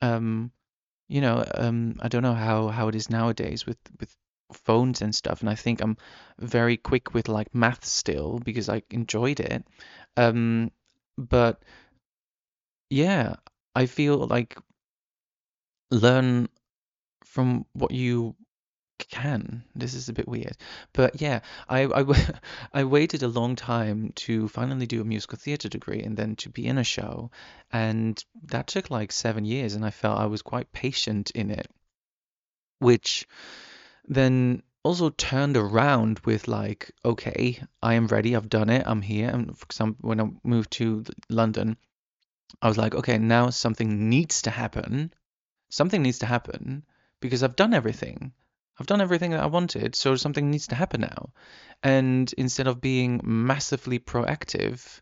um, 0.00 0.50
you 1.08 1.20
know, 1.20 1.44
um, 1.54 1.96
I 2.00 2.08
don't 2.08 2.22
know 2.22 2.34
how 2.34 2.68
how 2.68 2.88
it 2.88 2.94
is 2.94 3.10
nowadays 3.10 3.66
with 3.66 3.78
with 4.00 4.16
phones 4.52 5.02
and 5.02 5.14
stuff 5.14 5.40
and 5.40 5.50
I 5.50 5.54
think 5.54 5.80
I'm 5.80 5.96
very 6.38 6.76
quick 6.76 7.14
with 7.14 7.28
like 7.28 7.54
math 7.54 7.84
still 7.84 8.38
because 8.38 8.68
I 8.68 8.82
enjoyed 8.90 9.40
it. 9.40 9.64
Um 10.16 10.70
but 11.18 11.62
yeah 12.90 13.36
I 13.74 13.86
feel 13.86 14.18
like 14.26 14.56
learn 15.90 16.48
from 17.24 17.66
what 17.72 17.92
you 17.92 18.34
can. 18.98 19.64
This 19.74 19.94
is 19.94 20.08
a 20.08 20.12
bit 20.12 20.28
weird. 20.28 20.56
But 20.92 21.20
yeah 21.20 21.40
I, 21.68 21.84
I, 21.84 22.04
I 22.72 22.84
waited 22.84 23.22
a 23.22 23.28
long 23.28 23.56
time 23.56 24.12
to 24.16 24.48
finally 24.48 24.86
do 24.86 25.00
a 25.00 25.04
musical 25.04 25.38
theatre 25.38 25.68
degree 25.68 26.02
and 26.02 26.16
then 26.16 26.36
to 26.36 26.48
be 26.48 26.66
in 26.66 26.78
a 26.78 26.84
show 26.84 27.30
and 27.72 28.22
that 28.44 28.66
took 28.66 28.90
like 28.90 29.12
seven 29.12 29.44
years 29.44 29.74
and 29.74 29.84
I 29.84 29.90
felt 29.90 30.18
I 30.18 30.26
was 30.26 30.42
quite 30.42 30.72
patient 30.72 31.30
in 31.30 31.50
it 31.50 31.68
which 32.78 33.26
then 34.06 34.62
also 34.82 35.10
turned 35.10 35.56
around 35.56 36.20
with 36.20 36.48
like, 36.48 36.90
okay, 37.04 37.62
I 37.82 37.94
am 37.94 38.08
ready. 38.08 38.34
I've 38.34 38.48
done 38.48 38.68
it. 38.68 38.82
I'm 38.86 39.02
here. 39.02 39.28
And 39.28 39.56
for 39.56 39.64
example, 39.64 40.08
when 40.08 40.20
I 40.20 40.30
moved 40.42 40.72
to 40.72 41.04
London, 41.28 41.76
I 42.60 42.68
was 42.68 42.78
like, 42.78 42.94
okay, 42.94 43.18
now 43.18 43.50
something 43.50 44.08
needs 44.08 44.42
to 44.42 44.50
happen. 44.50 45.12
Something 45.70 46.02
needs 46.02 46.18
to 46.20 46.26
happen 46.26 46.84
because 47.20 47.42
I've 47.42 47.56
done 47.56 47.74
everything. 47.74 48.32
I've 48.78 48.86
done 48.86 49.00
everything 49.00 49.32
that 49.32 49.42
I 49.42 49.46
wanted, 49.46 49.94
so 49.94 50.16
something 50.16 50.50
needs 50.50 50.68
to 50.68 50.74
happen 50.74 51.02
now. 51.02 51.30
And 51.82 52.32
instead 52.38 52.66
of 52.66 52.80
being 52.80 53.20
massively 53.22 53.98
proactive, 53.98 55.00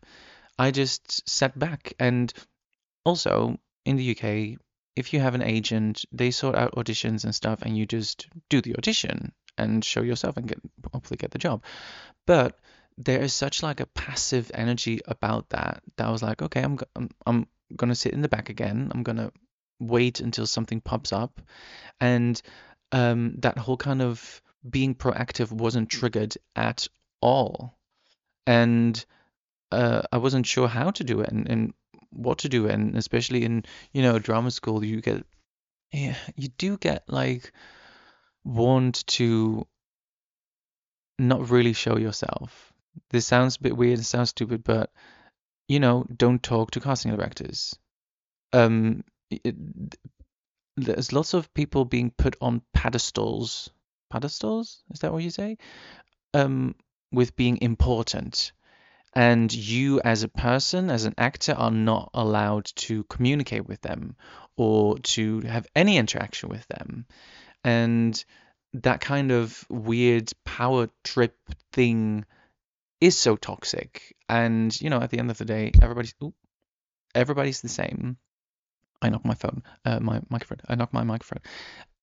I 0.59 0.71
just 0.71 1.27
sat 1.27 1.57
back. 1.57 1.93
And 1.99 2.33
also 3.05 3.57
in 3.85 3.95
the 3.95 4.11
UK, 4.11 4.59
if 4.95 5.13
you 5.13 5.19
have 5.19 5.35
an 5.35 5.41
agent, 5.41 6.05
they 6.11 6.31
sort 6.31 6.55
out 6.55 6.75
auditions 6.75 7.23
and 7.23 7.33
stuff, 7.33 7.61
and 7.61 7.77
you 7.77 7.85
just 7.85 8.27
do 8.49 8.61
the 8.61 8.75
audition 8.75 9.31
and 9.57 9.83
show 9.83 10.01
yourself 10.01 10.37
and 10.37 10.47
get 10.47 10.59
hopefully 10.91 11.17
get 11.17 11.31
the 11.31 11.37
job. 11.37 11.63
But 12.25 12.59
there 12.97 13.21
is 13.21 13.33
such 13.33 13.63
like 13.63 13.79
a 13.79 13.85
passive 13.85 14.51
energy 14.53 15.01
about 15.07 15.49
that 15.49 15.81
that 15.97 16.07
I 16.07 16.11
was 16.11 16.23
like, 16.23 16.41
okay, 16.41 16.61
I'm 16.61 16.77
I'm, 16.95 17.09
I'm 17.25 17.47
gonna 17.75 17.95
sit 17.95 18.13
in 18.13 18.21
the 18.21 18.29
back 18.29 18.49
again. 18.49 18.91
I'm 18.93 19.03
gonna 19.03 19.31
wait 19.79 20.19
until 20.19 20.45
something 20.45 20.81
pops 20.81 21.13
up, 21.13 21.41
and 21.99 22.41
um, 22.91 23.35
that 23.39 23.57
whole 23.57 23.77
kind 23.77 24.01
of 24.01 24.41
being 24.69 24.93
proactive 24.95 25.51
wasn't 25.51 25.89
triggered 25.89 26.35
at 26.55 26.87
all, 27.21 27.77
and 28.45 29.03
uh, 29.71 30.01
I 30.11 30.17
wasn't 30.17 30.45
sure 30.45 30.67
how 30.67 30.91
to 30.91 31.03
do 31.03 31.21
it 31.21 31.29
and, 31.29 31.49
and 31.49 31.73
what 32.11 32.39
to 32.39 32.49
do, 32.49 32.67
and 32.67 32.95
especially 32.97 33.43
in 33.43 33.65
you 33.91 34.01
know 34.01 34.19
drama 34.19 34.51
school, 34.51 34.83
you 34.83 35.01
get 35.01 35.25
yeah, 35.91 36.15
you 36.35 36.47
do 36.49 36.77
get 36.77 37.03
like 37.07 37.51
warned 38.43 39.05
to 39.07 39.67
not 41.19 41.49
really 41.49 41.73
show 41.73 41.97
yourself. 41.97 42.73
This 43.09 43.25
sounds 43.25 43.57
a 43.57 43.61
bit 43.61 43.77
weird, 43.77 43.99
it 43.99 44.03
sounds 44.03 44.29
stupid, 44.29 44.63
but 44.63 44.91
you 45.67 45.79
know, 45.79 46.05
don't 46.15 46.41
talk 46.41 46.71
to 46.71 46.81
casting 46.81 47.15
directors. 47.15 47.77
Um, 48.51 49.03
it, 49.29 49.55
there's 50.75 51.13
lots 51.13 51.33
of 51.33 51.53
people 51.53 51.85
being 51.85 52.11
put 52.11 52.35
on 52.41 52.61
pedestals. 52.73 53.69
Pedestals? 54.09 54.83
Is 54.93 54.99
that 54.99 55.13
what 55.13 55.23
you 55.23 55.29
say? 55.29 55.57
Um, 56.33 56.75
with 57.11 57.35
being 57.35 57.59
important. 57.61 58.51
And 59.13 59.51
you, 59.53 59.99
as 60.01 60.23
a 60.23 60.29
person, 60.29 60.89
as 60.89 61.05
an 61.05 61.15
actor, 61.17 61.53
are 61.53 61.71
not 61.71 62.11
allowed 62.13 62.65
to 62.75 63.03
communicate 63.05 63.67
with 63.67 63.81
them 63.81 64.15
or 64.55 64.97
to 64.99 65.41
have 65.41 65.67
any 65.75 65.97
interaction 65.97 66.49
with 66.49 66.65
them. 66.67 67.05
And 67.63 68.23
that 68.73 69.01
kind 69.01 69.31
of 69.31 69.65
weird 69.69 70.31
power 70.45 70.89
trip 71.03 71.37
thing 71.73 72.25
is 73.01 73.17
so 73.17 73.35
toxic. 73.35 74.15
And, 74.29 74.79
you 74.79 74.89
know, 74.89 75.01
at 75.01 75.09
the 75.09 75.19
end 75.19 75.29
of 75.29 75.37
the 75.37 75.45
day, 75.45 75.71
everybody's, 75.81 76.15
ooh, 76.23 76.33
everybody's 77.13 77.61
the 77.61 77.69
same. 77.69 78.17
I 79.01 79.09
knock 79.09 79.25
my 79.25 79.33
phone, 79.33 79.63
uh, 79.83 79.99
my 79.99 80.21
microphone. 80.29 80.59
I 80.69 80.75
knock 80.75 80.93
my 80.93 81.03
microphone. 81.03 81.39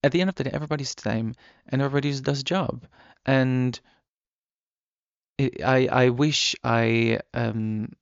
At 0.03 0.13
the 0.13 0.21
end 0.21 0.31
of 0.31 0.37
the 0.37 0.45
day, 0.45 0.51
everybody's 0.53 0.95
the 0.95 1.03
same, 1.03 1.35
and 1.69 1.81
everybody 1.81 2.13
does 2.21 2.41
a 2.41 2.45
job. 2.45 2.87
And 3.25 3.79
I 5.39 5.89
I 5.91 6.09
wish 6.11 6.57
I 6.65 7.21
um 7.33 7.93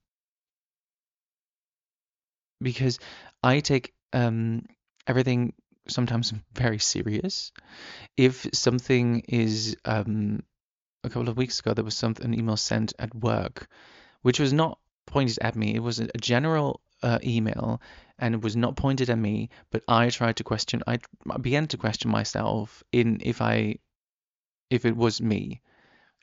because 2.61 2.99
I 3.43 3.59
take 3.59 3.93
um 4.13 4.65
everything 5.05 5.53
sometimes 5.87 6.33
very 6.53 6.79
serious. 6.79 7.51
If 8.17 8.47
something 8.53 9.21
is 9.27 9.77
um 9.85 10.43
a 11.03 11.09
couple 11.09 11.29
of 11.29 11.37
weeks 11.37 11.59
ago 11.59 11.73
there 11.73 11.85
was 11.85 11.95
something 11.95 12.25
an 12.25 12.33
email 12.39 12.57
sent 12.57 12.93
at 12.99 13.13
work, 13.15 13.67
which 14.23 14.39
was 14.39 14.53
not 14.53 14.79
pointed 15.05 15.39
at 15.41 15.55
me. 15.55 15.75
It 15.75 15.83
was 15.83 15.99
a, 15.99 16.05
a 16.15 16.19
general 16.19 16.81
uh, 17.03 17.19
email 17.23 17.81
and 18.19 18.35
it 18.35 18.41
was 18.41 18.55
not 18.55 18.75
pointed 18.75 19.09
at 19.09 19.17
me, 19.17 19.49
but 19.71 19.83
I 19.87 20.09
tried 20.09 20.37
to 20.37 20.43
question. 20.43 20.83
I 20.87 20.99
began 21.41 21.67
to 21.67 21.77
question 21.77 22.11
myself 22.11 22.83
in 22.91 23.19
if 23.23 23.41
I, 23.41 23.77
if 24.69 24.85
it 24.85 24.95
was 24.97 25.21
me, 25.21 25.61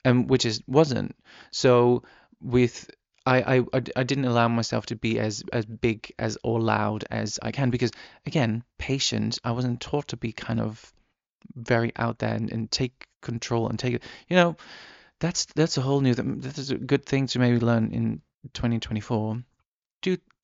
and 0.05 0.29
which 0.29 0.45
is 0.45 0.63
wasn't. 0.67 1.17
So 1.51 2.03
with 2.41 2.91
I, 3.27 3.59
I 3.75 3.83
I 3.97 4.03
didn't 4.03 4.27
allow 4.27 4.49
myself 4.49 4.87
to 4.87 4.97
be 4.97 5.19
as 5.19 5.43
as 5.53 5.65
big 5.65 6.13
as 6.19 6.37
or 6.43 6.61
loud 6.61 7.05
as 7.11 7.39
I 7.43 7.53
can 7.53 7.71
because 7.71 7.93
again, 8.27 8.65
patient. 8.79 9.39
I 9.45 9.53
wasn't 9.53 9.81
taught 9.81 10.09
to 10.09 10.17
be 10.17 10.33
kind 10.33 10.61
of 10.61 10.93
very 11.55 11.93
out 11.97 12.19
there 12.19 12.35
and, 12.35 12.51
and 12.51 12.71
take 12.71 13.07
control 13.23 13.69
and 13.69 13.79
take 13.79 13.95
it. 13.95 14.03
You 14.29 14.37
know, 14.37 14.57
that's 15.21 15.47
that's 15.55 15.79
a 15.79 15.83
whole 15.83 16.01
new. 16.01 16.15
That 16.15 16.59
is 16.59 16.71
a 16.71 16.77
good 16.77 17.07
thing 17.07 17.27
to 17.29 17.39
maybe 17.39 17.59
learn 17.59 17.93
in 17.93 18.21
2024. 18.53 19.43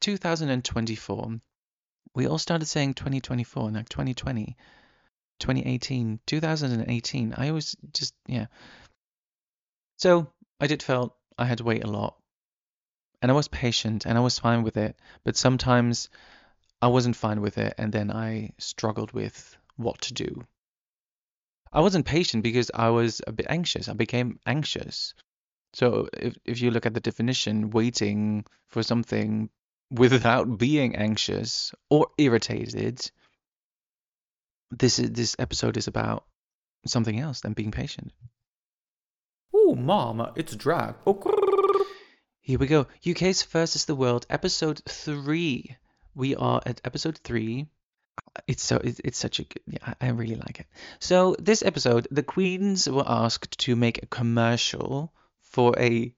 2024. 0.00 1.40
We 2.14 2.26
all 2.26 2.38
started 2.38 2.66
saying 2.66 2.94
2024, 2.94 3.70
now 3.70 3.80
2020, 3.80 4.56
2018, 5.38 6.20
2018. 6.26 7.34
I 7.36 7.48
always 7.48 7.76
just, 7.92 8.14
yeah. 8.26 8.46
So 10.00 10.32
I 10.58 10.66
did 10.66 10.82
felt 10.82 11.14
I 11.36 11.44
had 11.44 11.58
to 11.58 11.64
wait 11.64 11.84
a 11.84 11.90
lot. 11.90 12.16
And 13.20 13.30
I 13.30 13.34
was 13.34 13.48
patient 13.48 14.06
and 14.06 14.16
I 14.16 14.22
was 14.22 14.38
fine 14.38 14.62
with 14.62 14.78
it. 14.78 14.96
But 15.24 15.36
sometimes 15.36 16.08
I 16.80 16.86
wasn't 16.86 17.16
fine 17.16 17.42
with 17.42 17.58
it 17.58 17.74
and 17.76 17.92
then 17.92 18.10
I 18.10 18.54
struggled 18.56 19.12
with 19.12 19.58
what 19.76 20.00
to 20.02 20.14
do. 20.14 20.46
I 21.70 21.82
wasn't 21.82 22.06
patient 22.06 22.42
because 22.42 22.70
I 22.72 22.88
was 22.88 23.20
a 23.26 23.32
bit 23.32 23.46
anxious. 23.50 23.88
I 23.88 23.92
became 23.92 24.40
anxious. 24.46 25.12
So 25.74 26.08
if, 26.14 26.34
if 26.46 26.62
you 26.62 26.70
look 26.70 26.86
at 26.86 26.94
the 26.94 27.00
definition, 27.00 27.68
waiting 27.68 28.46
for 28.68 28.82
something 28.82 29.50
without 29.90 30.56
being 30.56 30.96
anxious 30.96 31.74
or 31.90 32.08
irritated, 32.16 33.10
this 34.70 34.98
is 34.98 35.10
this 35.10 35.36
episode 35.38 35.76
is 35.76 35.88
about 35.88 36.24
something 36.86 37.20
else 37.20 37.42
than 37.42 37.52
being 37.52 37.70
patient. 37.70 38.12
Oh, 39.62 39.74
mom, 39.74 40.32
it's 40.36 40.56
drag. 40.56 40.94
Oh, 41.06 41.20
Here 42.40 42.58
we 42.58 42.66
go. 42.66 42.86
UK 43.06 43.36
versus 43.50 43.84
the 43.84 43.94
World, 43.94 44.26
episode 44.30 44.80
three. 44.88 45.76
We 46.14 46.34
are 46.34 46.62
at 46.64 46.80
episode 46.82 47.18
three. 47.18 47.66
It's 48.46 48.64
so 48.64 48.78
it's, 48.78 49.00
it's 49.04 49.18
such 49.18 49.38
a 49.38 49.44
good, 49.44 49.62
yeah, 49.66 49.92
I 50.00 50.08
really 50.08 50.36
like 50.36 50.60
it. 50.60 50.66
So 50.98 51.36
this 51.38 51.62
episode, 51.62 52.08
the 52.10 52.22
queens 52.22 52.88
were 52.88 53.04
asked 53.06 53.58
to 53.58 53.76
make 53.76 54.02
a 54.02 54.06
commercial 54.06 55.12
for 55.42 55.78
a 55.78 56.14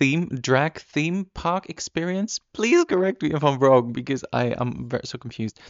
theme 0.00 0.26
drag 0.26 0.80
theme 0.80 1.26
park 1.34 1.70
experience. 1.70 2.40
Please 2.52 2.84
correct 2.84 3.22
me 3.22 3.32
if 3.32 3.44
I'm 3.44 3.60
wrong 3.60 3.92
because 3.92 4.24
I 4.32 4.46
am 4.46 4.90
so 5.04 5.18
confused. 5.18 5.60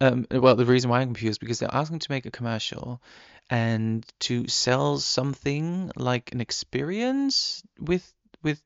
Um, 0.00 0.26
well, 0.30 0.56
the 0.56 0.66
reason 0.66 0.90
why 0.90 1.00
I'm 1.00 1.08
confused 1.08 1.40
because 1.40 1.58
they're 1.58 1.74
asking 1.74 2.00
to 2.00 2.12
make 2.12 2.26
a 2.26 2.30
commercial 2.30 3.00
and 3.48 4.04
to 4.20 4.46
sell 4.48 4.98
something 4.98 5.90
like 5.96 6.32
an 6.32 6.40
experience 6.40 7.62
with 7.78 8.12
with 8.42 8.60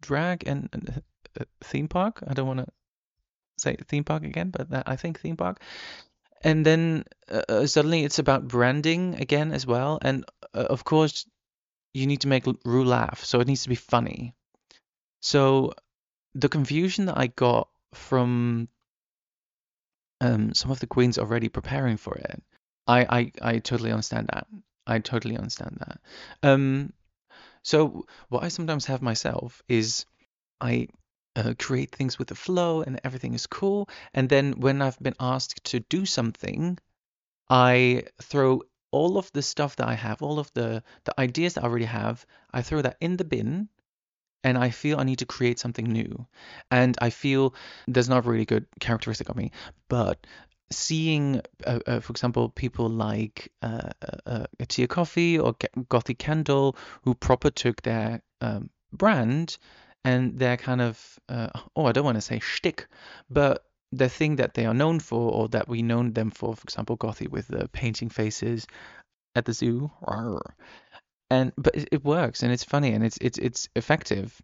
drag 0.00 0.46
and, 0.46 0.68
and 0.72 1.02
uh, 1.38 1.44
theme 1.62 1.88
park. 1.88 2.22
I 2.26 2.32
don't 2.32 2.46
want 2.46 2.60
to 2.60 2.66
say 3.58 3.76
theme 3.88 4.04
park 4.04 4.24
again, 4.24 4.50
but 4.50 4.70
that, 4.70 4.84
I 4.88 4.96
think 4.96 5.20
theme 5.20 5.36
park. 5.36 5.60
And 6.42 6.64
then 6.64 7.04
uh, 7.30 7.42
uh 7.48 7.66
suddenly 7.66 8.04
it's 8.04 8.18
about 8.18 8.48
branding 8.48 9.16
again 9.16 9.52
as 9.52 9.66
well. 9.66 9.98
And 10.00 10.24
uh, 10.54 10.66
of 10.70 10.84
course, 10.84 11.26
you 11.92 12.06
need 12.06 12.22
to 12.22 12.28
make 12.28 12.46
Ru 12.64 12.84
laugh, 12.84 13.24
so 13.24 13.40
it 13.40 13.48
needs 13.48 13.64
to 13.64 13.68
be 13.68 13.74
funny. 13.74 14.34
So 15.20 15.74
the 16.34 16.48
confusion 16.48 17.06
that 17.06 17.18
I 17.18 17.26
got 17.26 17.68
from 17.92 18.68
um, 20.20 20.54
some 20.54 20.70
of 20.70 20.80
the 20.80 20.86
queens 20.86 21.18
already 21.18 21.48
preparing 21.48 21.96
for 21.96 22.14
it, 22.14 22.42
I, 22.86 23.00
I, 23.18 23.32
I 23.54 23.58
totally 23.58 23.90
understand 23.90 24.28
that. 24.32 24.46
I 24.86 24.98
totally 24.98 25.36
understand 25.36 25.78
that. 25.80 26.00
Um, 26.42 26.92
so 27.62 28.06
what 28.28 28.42
I 28.42 28.48
sometimes 28.48 28.86
have 28.86 29.02
myself 29.02 29.62
is 29.68 30.06
I 30.60 30.88
uh, 31.36 31.54
create 31.58 31.94
things 31.94 32.18
with 32.18 32.28
the 32.28 32.34
flow 32.34 32.82
and 32.82 33.00
everything 33.04 33.34
is 33.34 33.46
cool, 33.46 33.88
and 34.14 34.28
then 34.28 34.60
when 34.60 34.82
I've 34.82 34.98
been 34.98 35.14
asked 35.20 35.64
to 35.64 35.80
do 35.80 36.06
something, 36.06 36.78
I 37.48 38.04
throw 38.22 38.62
all 38.90 39.18
of 39.18 39.30
the 39.32 39.42
stuff 39.42 39.76
that 39.76 39.88
I 39.88 39.94
have, 39.94 40.22
all 40.22 40.38
of 40.38 40.52
the 40.54 40.82
the 41.04 41.20
ideas 41.20 41.54
that 41.54 41.64
I 41.64 41.66
already 41.66 41.84
have, 41.84 42.26
I 42.52 42.62
throw 42.62 42.82
that 42.82 42.96
in 43.00 43.16
the 43.16 43.24
bin 43.24 43.68
and 44.44 44.56
I 44.56 44.70
feel 44.70 44.98
I 44.98 45.04
need 45.04 45.18
to 45.18 45.26
create 45.26 45.58
something 45.58 45.86
new. 45.86 46.26
And 46.70 46.96
I 47.00 47.10
feel 47.10 47.54
there's 47.86 48.08
not 48.08 48.24
a 48.24 48.28
really 48.28 48.44
good 48.46 48.66
characteristic 48.80 49.28
of 49.28 49.36
me, 49.36 49.52
but 49.88 50.26
seeing, 50.70 51.40
uh, 51.66 51.80
uh, 51.86 52.00
for 52.00 52.12
example, 52.12 52.48
people 52.48 52.88
like 52.88 53.52
uh, 53.62 53.90
uh, 54.26 54.46
uh 54.60 54.64
Tia 54.68 54.86
Kofi 54.86 55.42
or 55.42 55.54
Gothy 55.54 56.16
Kendoll 56.16 56.76
who 57.02 57.14
proper 57.14 57.50
took 57.50 57.82
their 57.82 58.22
um, 58.40 58.70
brand 58.92 59.58
and 60.04 60.38
their 60.38 60.56
kind 60.56 60.80
of, 60.80 61.18
uh, 61.28 61.48
oh, 61.76 61.86
I 61.86 61.92
don't 61.92 62.04
want 62.04 62.16
to 62.16 62.22
say 62.22 62.38
shtick, 62.38 62.86
but 63.28 63.66
the 63.92 64.08
thing 64.08 64.36
that 64.36 64.54
they 64.54 64.66
are 64.66 64.74
known 64.74 65.00
for 65.00 65.32
or 65.32 65.48
that 65.48 65.68
we 65.68 65.82
know 65.82 66.08
them 66.08 66.30
for, 66.30 66.54
for 66.54 66.62
example, 66.64 66.96
Gothy 66.96 67.28
with 67.28 67.48
the 67.48 67.68
painting 67.68 68.08
faces 68.08 68.66
at 69.34 69.44
the 69.44 69.52
zoo, 69.52 69.90
and 71.30 71.52
but 71.56 71.74
it, 71.76 71.88
it 71.92 72.04
works 72.04 72.42
and 72.42 72.52
it's 72.52 72.64
funny 72.64 72.92
and 72.92 73.04
it's 73.04 73.18
it's 73.20 73.38
it's 73.38 73.68
effective. 73.74 74.40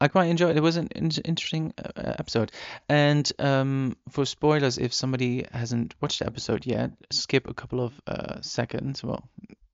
I 0.00 0.08
quite 0.08 0.26
enjoyed 0.26 0.50
it. 0.50 0.56
It 0.56 0.62
was 0.62 0.76
an 0.76 0.88
interesting 0.88 1.72
uh, 1.78 1.90
uh, 1.96 2.14
episode. 2.18 2.50
And 2.88 3.30
um, 3.38 3.96
for 4.10 4.26
spoilers, 4.26 4.76
if 4.76 4.92
somebody 4.92 5.46
hasn't 5.52 5.94
watched 6.00 6.18
the 6.18 6.26
episode 6.26 6.66
yet, 6.66 6.90
skip 7.10 7.48
a 7.48 7.54
couple 7.54 7.80
of 7.80 8.00
uh, 8.08 8.40
seconds. 8.40 9.04
Well, 9.04 9.28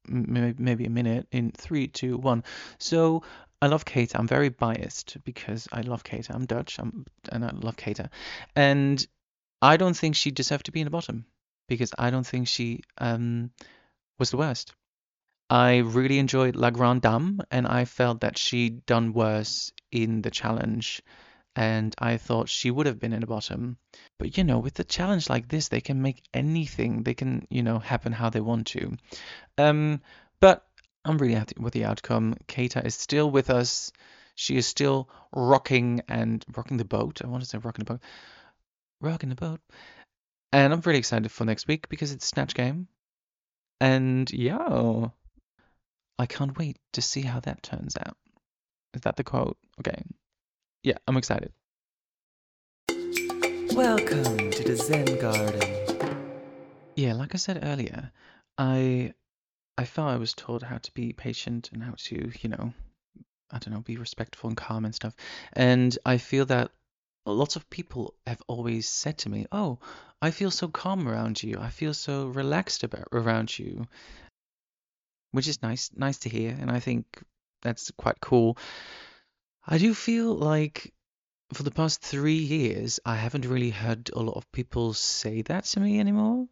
maybe 0.07 0.55
maybe 0.63 0.85
a 0.85 0.91
minute 0.91 1.29
in 1.33 1.53
three, 1.53 1.87
two, 1.87 2.19
one. 2.19 2.45
So 2.79 3.23
I 3.63 3.69
love 3.69 3.87
Keta. 3.87 4.19
I'm 4.19 4.29
very 4.29 4.51
biased 4.51 5.17
because 5.25 5.67
I 5.73 5.81
love 5.81 6.05
Keta. 6.05 6.35
I'm 6.35 6.45
Dutch. 6.45 6.79
I'm 6.79 7.07
and 7.33 7.43
I 7.43 7.51
love 7.53 7.77
Keta. 7.77 8.11
And 8.55 9.05
I 9.63 9.79
don't 9.79 9.97
think 9.97 10.15
she 10.15 10.31
deserved 10.31 10.67
to 10.67 10.73
be 10.73 10.81
in 10.81 10.85
the 10.85 10.91
bottom 10.91 11.25
because 11.69 11.93
I 11.99 12.11
don't 12.11 12.27
think 12.27 12.49
she 12.49 12.83
um, 12.99 13.51
was 14.19 14.31
the 14.31 14.37
worst. 14.37 14.75
I 15.51 15.79
really 15.79 16.19
enjoyed 16.19 16.57
La 16.57 16.71
Grande 16.71 17.03
Dame, 17.03 17.41
and 17.51 17.67
I 17.67 17.87
felt 17.87 18.21
that 18.21 18.37
she'd 18.37 18.85
done 18.85 19.13
worse 19.15 19.73
in 19.91 20.21
the 20.21 20.31
challenge, 20.31 21.03
and 21.57 21.95
I 21.99 22.19
thought 22.19 22.49
she 22.49 22.71
would 22.71 22.87
have 22.87 22.99
been 22.99 23.15
in 23.15 23.21
the 23.21 23.27
bottom. 23.27 23.79
But 24.19 24.37
you 24.37 24.45
know, 24.45 24.59
with 24.59 24.79
a 24.79 24.85
challenge 24.85 25.31
like 25.31 25.49
this, 25.49 25.69
they 25.69 25.81
can 25.81 26.03
make 26.03 26.23
anything. 26.35 27.03
They 27.03 27.15
can, 27.15 27.47
you 27.49 27.63
know, 27.63 27.79
happen 27.79 28.13
how 28.13 28.29
they 28.31 28.41
want 28.41 28.67
to. 28.69 28.97
Um, 29.57 30.03
but 30.41 30.67
I'm 31.05 31.17
really 31.19 31.35
happy 31.35 31.57
with 31.59 31.73
the 31.73 31.87
outcome. 31.87 32.37
Keta 32.47 32.85
is 32.85 32.95
still 32.95 33.31
with 33.31 33.49
us. 33.49 33.91
She 34.35 34.57
is 34.57 34.67
still 34.67 35.09
rocking 35.33 36.03
and 36.09 36.45
rocking 36.55 36.77
the 36.77 36.85
boat. 36.85 37.23
I 37.25 37.27
want 37.27 37.43
to 37.43 37.49
say 37.49 37.59
rocking 37.59 37.85
the 37.85 37.95
boat. 37.95 38.01
Rocking 39.01 39.31
the 39.31 39.35
boat. 39.35 39.61
And 40.53 40.73
I'm 40.73 40.81
really 40.83 40.99
excited 40.99 41.31
for 41.31 41.45
next 41.45 41.67
week 41.67 41.89
because 41.89 42.13
it's 42.13 42.27
Snatch 42.27 42.55
Game. 42.55 42.89
And 43.81 44.31
yeah, 44.31 45.09
I 46.19 46.27
can't 46.27 46.59
wait 46.59 46.79
to 46.95 47.03
see 47.03 47.23
how 47.23 47.39
that 47.41 47.63
turns 47.63 47.97
out. 47.97 48.17
Is 48.93 49.03
that 49.03 49.17
the 49.17 49.23
quote? 49.25 49.57
Okay. 49.81 50.03
Yeah, 50.83 50.99
I'm 51.07 51.17
excited. 51.17 51.53
Welcome 53.73 54.51
to 54.53 54.65
the 54.65 54.75
Zen 54.75 55.13
Garden. 55.13 55.79
Yeah, 56.97 57.13
like 57.13 57.35
I 57.35 57.39
said 57.39 57.61
earlier, 57.63 58.11
I 58.57 59.15
I 59.77 59.85
felt 59.85 60.09
I 60.09 60.17
was 60.17 60.35
told 60.35 60.65
how 60.65 60.79
to 60.79 60.93
be 60.93 61.13
patient 61.13 61.71
and 61.73 61.85
how 61.85 61.95
to, 61.97 62.33
you 62.41 62.49
know, 62.49 62.73
I 63.53 63.59
don't 63.61 63.73
know, 63.73 63.81
be 63.81 63.97
respectful 63.97 64.49
and 64.49 64.57
calm 64.57 64.85
and 64.85 64.95
stuff. 64.95 65.15
And 65.53 65.97
I 66.05 66.19
feel 66.19 66.47
that 66.47 66.73
lots 67.25 67.55
of 67.55 67.71
people 67.71 68.15
have 68.27 68.43
always 68.49 68.89
said 68.89 69.19
to 69.19 69.29
me, 69.29 69.47
"Oh, 69.53 69.79
I 70.21 70.33
feel 70.33 70.51
so 70.51 70.67
calm 70.67 71.07
around 71.07 71.41
you. 71.41 71.59
I 71.61 71.71
feel 71.71 71.95
so 71.95 72.27
relaxed 72.27 72.83
about 72.83 73.07
around 73.13 73.57
you," 73.57 73.87
which 75.33 75.49
is 75.49 75.63
nice, 75.63 75.91
nice 75.95 76.19
to 76.21 76.29
hear, 76.29 76.57
and 76.59 76.71
I 76.71 76.81
think 76.81 77.23
that's 77.63 77.91
quite 77.97 78.21
cool. 78.21 78.57
I 79.67 79.79
do 79.79 79.95
feel 79.95 80.35
like 80.35 80.93
for 81.53 81.63
the 81.63 81.71
past 81.71 82.03
three 82.03 82.39
years, 82.39 83.01
I 83.05 83.17
haven't 83.17 83.47
really 83.47 83.71
heard 83.71 84.11
a 84.13 84.21
lot 84.21 84.37
of 84.37 84.51
people 84.53 84.95
say 84.95 85.43
that 85.43 85.65
to 85.65 85.81
me 85.81 86.01
anymore. 86.01 86.47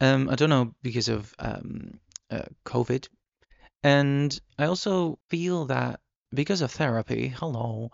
Um, 0.00 0.28
I 0.28 0.34
don't 0.34 0.50
know 0.50 0.74
because 0.82 1.08
of 1.08 1.34
um, 1.38 1.98
uh, 2.30 2.42
COVID, 2.64 3.08
and 3.82 4.38
I 4.58 4.66
also 4.66 5.18
feel 5.28 5.66
that 5.66 6.00
because 6.34 6.60
of 6.60 6.70
therapy, 6.70 7.28
hello, 7.28 7.90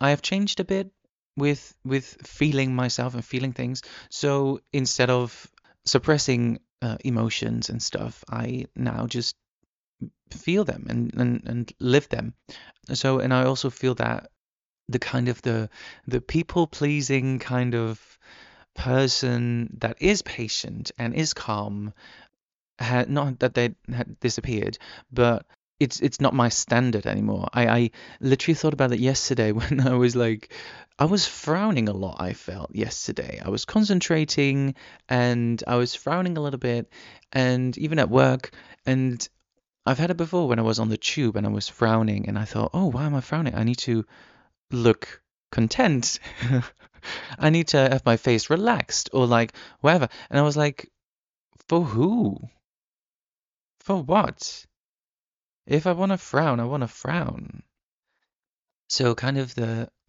I 0.00 0.10
have 0.10 0.22
changed 0.22 0.60
a 0.60 0.64
bit 0.64 0.90
with 1.36 1.74
with 1.84 2.06
feeling 2.26 2.74
myself 2.74 3.14
and 3.14 3.24
feeling 3.24 3.52
things. 3.52 3.82
So 4.10 4.60
instead 4.72 5.10
of 5.10 5.50
suppressing 5.84 6.60
uh, 6.82 6.98
emotions 7.04 7.68
and 7.70 7.82
stuff, 7.82 8.24
I 8.28 8.66
now 8.76 9.06
just 9.06 9.34
feel 10.30 10.64
them 10.64 10.86
and, 10.88 11.14
and 11.14 11.42
and 11.46 11.72
live 11.78 12.08
them. 12.08 12.34
So 12.92 13.18
and 13.18 13.32
I 13.32 13.44
also 13.44 13.70
feel 13.70 13.94
that 13.96 14.30
the 14.88 14.98
kind 14.98 15.28
of 15.28 15.40
the 15.42 15.70
the 16.06 16.20
people 16.20 16.66
pleasing 16.66 17.38
kind 17.38 17.74
of 17.74 18.18
person 18.74 19.76
that 19.80 19.96
is 20.00 20.22
patient 20.22 20.90
and 20.98 21.14
is 21.14 21.34
calm 21.34 21.92
had 22.78 23.10
not 23.10 23.38
that 23.40 23.54
they 23.54 23.74
had 23.92 24.18
disappeared 24.20 24.78
but 25.12 25.44
it's 25.78 26.00
it's 26.00 26.20
not 26.20 26.34
my 26.34 26.48
standard 26.48 27.06
anymore 27.06 27.48
I, 27.52 27.66
I 27.68 27.90
literally 28.20 28.54
thought 28.54 28.72
about 28.72 28.92
it 28.92 29.00
yesterday 29.00 29.52
when 29.60 29.86
i 29.86 29.94
was 29.94 30.16
like 30.16 30.52
i 30.98 31.04
was 31.04 31.26
frowning 31.26 31.88
a 31.88 31.92
lot 31.92 32.20
i 32.20 32.32
felt 32.32 32.74
yesterday 32.74 33.40
i 33.44 33.50
was 33.50 33.64
concentrating 33.64 34.74
and 35.08 35.62
i 35.66 35.76
was 35.76 35.94
frowning 35.94 36.36
a 36.38 36.40
little 36.40 36.58
bit 36.58 36.90
and 37.32 37.76
even 37.76 37.98
at 37.98 38.08
work 38.08 38.52
and 38.86 39.28
i've 39.86 39.98
had 39.98 40.10
it 40.10 40.16
before 40.16 40.48
when 40.48 40.58
i 40.58 40.62
was 40.62 40.78
on 40.78 40.88
the 40.88 40.96
tube 40.96 41.36
and 41.36 41.46
i 41.46 41.50
was 41.50 41.68
frowning 41.68 42.28
and 42.28 42.38
i 42.38 42.44
thought 42.44 42.70
oh 42.74 42.86
why 42.86 43.04
am 43.04 43.14
i 43.14 43.20
frowning 43.20 43.54
i 43.54 43.64
need 43.64 43.78
to 43.78 44.04
look 44.70 45.20
content. 45.50 46.18
I 47.38 47.50
need 47.50 47.68
to 47.68 47.78
have 47.78 48.04
my 48.04 48.16
face 48.16 48.50
relaxed 48.50 49.10
or 49.12 49.26
like 49.26 49.52
whatever. 49.80 50.08
And 50.28 50.38
I 50.38 50.42
was 50.42 50.56
like, 50.56 50.90
for 51.68 51.82
who? 51.82 52.38
For 53.80 54.02
what? 54.02 54.66
If 55.66 55.86
I 55.86 55.92
want 55.92 56.12
to 56.12 56.18
frown, 56.18 56.60
I 56.60 56.64
want 56.64 56.82
to 56.82 56.88
frown. 56.88 57.62
So 58.88 59.14
kind 59.14 59.38
of 59.38 59.54
the 59.54 59.88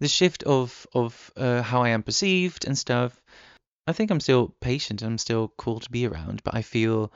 the 0.00 0.08
shift 0.08 0.42
of 0.42 0.86
of 0.92 1.30
uh, 1.36 1.62
how 1.62 1.82
I 1.82 1.90
am 1.90 2.02
perceived 2.02 2.66
and 2.66 2.76
stuff. 2.76 3.20
I 3.86 3.92
think 3.92 4.10
I'm 4.10 4.20
still 4.20 4.54
patient. 4.60 5.02
I'm 5.02 5.18
still 5.18 5.52
cool 5.56 5.78
to 5.80 5.90
be 5.90 6.06
around, 6.06 6.42
but 6.42 6.54
I 6.54 6.62
feel 6.62 7.12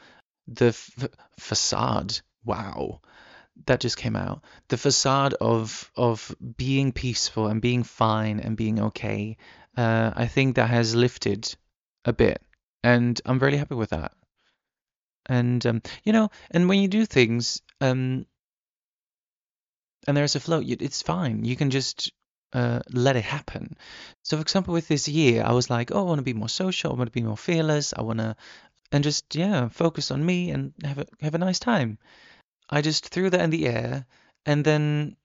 the 0.49 0.67
f- 0.69 1.09
facade. 1.39 2.19
Wow, 2.45 3.01
that 3.67 3.81
just 3.81 3.97
came 3.97 4.17
out, 4.17 4.43
the 4.69 4.77
facade 4.77 5.35
of 5.35 5.91
of 5.97 6.35
being 6.57 6.93
peaceful 6.93 7.47
and 7.49 7.61
being 7.61 7.83
fine 7.83 8.41
and 8.41 8.57
being 8.57 8.81
okay, 8.81 9.37
uh, 9.77 10.13
I 10.15 10.27
think 10.27 10.57
that 10.57 10.71
has 10.71 10.95
lifted 10.95 11.55
a 12.05 12.13
bit, 12.13 12.43
and 12.83 13.21
I'm 13.25 13.39
really 13.39 13.59
happy 13.59 13.75
with 13.75 13.91
that. 13.91 14.13
And 15.27 15.65
um, 15.67 15.83
you 16.05 16.13
know, 16.13 16.31
and 16.51 16.69
when 16.69 16.81
you 16.81 16.89
do 16.89 17.05
things, 17.07 17.63
um, 17.81 18.27
and 20.07 20.17
there's 20.17 20.37
a 20.37 20.41
flow, 20.41 20.63
it's 20.65 21.03
fine. 21.03 21.45
You 21.45 21.57
can 21.57 21.71
just 21.71 22.11
uh, 22.53 22.81
let 22.91 23.17
it 23.17 23.25
happen. 23.25 23.77
So, 24.23 24.37
for 24.37 24.43
example, 24.43 24.75
with 24.75 24.89
this 24.89 25.09
year, 25.09 25.45
I 25.45 25.53
was 25.53 25.71
like, 25.71 25.93
oh, 25.93 26.01
I 26.01 26.03
want 26.03 26.19
to 26.19 26.25
be 26.25 26.33
more 26.33 26.49
social. 26.49 26.93
I 26.93 26.97
want 26.97 27.09
to 27.09 27.13
be 27.13 27.23
more 27.23 27.37
fearless. 27.37 27.95
I 27.97 28.03
want 28.03 28.19
to, 28.19 28.37
and 28.93 29.05
just 29.05 29.35
yeah, 29.35 29.69
focus 29.69 30.11
on 30.11 30.25
me 30.25 30.51
and 30.51 30.73
have 30.85 30.99
a 30.99 31.07
have 31.21 31.35
a 31.35 31.39
nice 31.39 31.59
time. 31.59 31.99
I 32.69 32.83
just 32.83 33.09
threw 33.09 33.31
that 33.31 33.41
in 33.41 33.51
the 33.51 33.67
air 33.67 34.07
and 34.47 34.65
then 34.65 35.17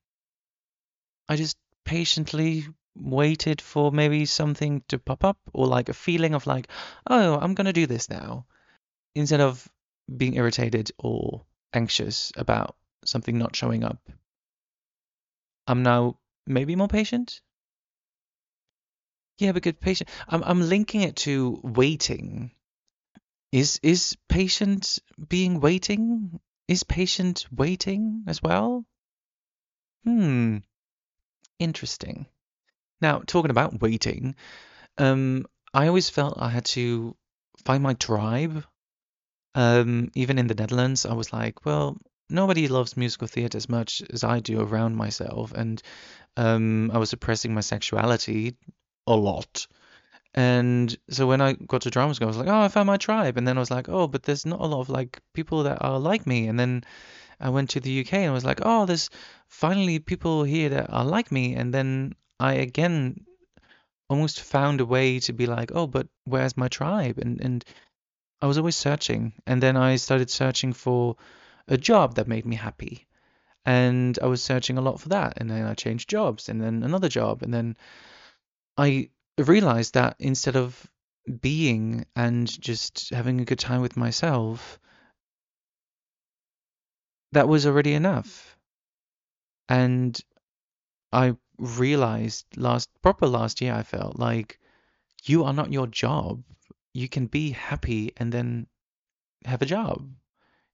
I 1.30 1.36
just 1.36 1.58
patiently 1.84 2.66
waited 2.96 3.62
for 3.62 3.92
maybe 3.92 4.26
something 4.26 4.84
to 4.88 5.00
pop 5.00 5.24
up 5.24 5.38
or 5.54 5.68
like 5.68 5.90
a 5.90 5.94
feeling 5.94 6.34
of 6.34 6.48
like, 6.48 6.68
oh, 7.08 7.38
I'm 7.40 7.54
going 7.54 7.66
to 7.66 7.74
do 7.74 7.88
this 7.88 8.10
now 8.10 8.46
instead 9.14 9.42
of 9.42 9.68
being 10.18 10.36
irritated 10.36 10.92
or 10.98 11.46
anxious 11.74 12.32
about 12.36 12.76
something 13.04 13.38
not 13.38 13.56
showing 13.56 13.84
up. 13.84 14.00
I'm 15.68 15.84
now 15.84 16.20
maybe 16.46 16.76
more 16.76 16.88
patient. 16.88 17.42
Yeah, 19.38 19.52
because 19.52 19.74
patient. 19.74 20.10
I'm 20.30 20.44
I'm 20.44 20.62
linking 20.70 21.02
it 21.02 21.18
to 21.18 21.60
waiting. 21.64 22.52
Is 23.52 23.80
is 23.84 24.18
patient 24.28 25.00
being 25.30 25.60
waiting? 25.60 26.40
Is 26.68 26.84
patient 26.84 27.46
waiting 27.52 28.24
as 28.28 28.42
well? 28.42 28.86
Hmm, 30.04 30.58
interesting. 31.60 32.28
Now, 33.02 33.20
talking 33.20 33.52
about 33.52 33.82
waiting, 33.82 34.36
um, 34.98 35.46
I 35.74 35.88
always 35.88 36.10
felt 36.10 36.38
I 36.38 36.50
had 36.50 36.66
to 36.66 37.16
find 37.66 37.84
my 37.84 37.94
tribe. 37.94 38.66
Um, 39.56 40.12
even 40.16 40.38
in 40.38 40.48
the 40.48 40.56
Netherlands, 40.56 41.06
I 41.06 41.14
was 41.14 41.32
like, 41.32 41.66
well, 41.66 41.98
nobody 42.30 42.68
loves 42.68 42.98
musical 42.98 43.28
theatre 43.28 43.58
as 43.58 43.70
much 43.70 44.02
as 44.12 44.24
I 44.24 44.40
do 44.40 44.62
around 44.62 44.96
myself, 44.96 45.54
and 45.54 45.82
um, 46.38 46.92
I 46.92 46.98
was 46.98 47.10
suppressing 47.10 47.54
my 47.54 47.62
sexuality 47.62 48.56
a 49.08 49.16
lot. 49.16 49.68
And 50.36 50.96
so 51.10 51.28
when 51.28 51.40
I 51.40 51.54
got 51.54 51.84
to 51.84 51.90
drama 51.90 52.14
school, 52.14 52.28
I 52.28 52.28
was 52.28 52.38
like, 52.38 52.50
oh, 52.50 52.60
I 52.60 52.68
found 52.68 52.88
my 52.88 52.98
tribe. 52.98 53.38
And 53.38 53.48
then 53.48 53.58
I 53.58 53.62
was 53.62 53.72
like, 53.72 53.88
oh, 53.88 54.08
but 54.08 54.24
there's 54.24 54.46
not 54.46 54.60
a 54.60 54.66
lot 54.66 54.82
of 54.82 54.90
like 54.90 55.22
people 55.34 55.64
that 55.64 55.78
are 55.82 55.98
like 55.98 56.28
me. 56.28 56.48
And 56.48 56.60
then 56.60 56.84
I 57.40 57.50
went 57.50 57.70
to 57.72 57.80
the 57.80 58.02
UK 58.02 58.14
and 58.16 58.32
I 58.32 58.34
was 58.34 58.44
like, 58.44 58.60
oh, 58.62 58.86
there's 58.86 59.10
finally 59.48 60.00
people 60.00 60.44
here 60.44 60.68
that 60.70 60.92
are 60.92 61.06
like 61.06 61.32
me. 61.32 61.56
And 61.56 61.74
then 61.74 62.16
I 62.38 62.56
again 62.56 63.26
almost 64.10 64.42
found 64.42 64.82
a 64.82 64.86
way 64.86 65.20
to 65.20 65.32
be 65.32 65.46
like, 65.46 65.72
oh, 65.74 65.88
but 65.88 66.08
where's 66.26 66.58
my 66.58 66.68
tribe? 66.68 67.18
And 67.18 67.40
and 67.40 67.64
I 68.42 68.48
was 68.48 68.58
always 68.58 68.76
searching. 68.76 69.34
And 69.48 69.64
then 69.64 69.78
I 69.78 69.96
started 69.96 70.30
searching 70.30 70.74
for 70.74 71.16
a 71.70 71.78
job 71.78 72.16
that 72.16 72.28
made 72.28 72.46
me 72.46 72.58
happy. 72.58 73.08
And 73.66 74.20
I 74.22 74.28
was 74.28 74.44
searching 74.44 74.78
a 74.78 74.82
lot 74.82 75.00
for 75.00 75.10
that. 75.10 75.36
And 75.38 75.50
then 75.50 75.66
I 75.66 75.76
changed 75.76 76.10
jobs 76.10 76.50
and 76.50 76.62
then 76.62 76.84
another 76.84 77.10
job. 77.10 77.42
And 77.42 77.54
then 77.54 77.78
I 78.78 79.10
realized 79.38 79.94
that 79.96 80.16
instead 80.20 80.56
of 80.56 80.90
being 81.42 82.06
and 82.16 82.48
just 82.62 83.10
having 83.10 83.42
a 83.42 83.46
good 83.46 83.60
time 83.60 83.82
with 83.82 83.98
myself, 83.98 84.80
that 87.32 87.48
was 87.48 87.66
already 87.66 87.94
enough. 87.94 88.58
And 89.68 90.20
I 91.12 91.36
realized 91.58 92.46
last, 92.56 92.90
proper 93.02 93.28
last 93.28 93.62
year, 93.62 93.74
I 93.74 93.84
felt 93.84 94.20
like 94.20 94.60
you 95.26 95.44
are 95.44 95.54
not 95.54 95.74
your 95.74 95.88
job. 95.88 96.44
You 96.94 97.10
can 97.10 97.26
be 97.26 97.52
happy 97.52 98.14
and 98.18 98.32
then 98.32 98.68
have 99.46 99.62
a 99.62 99.66
job. 99.66 100.10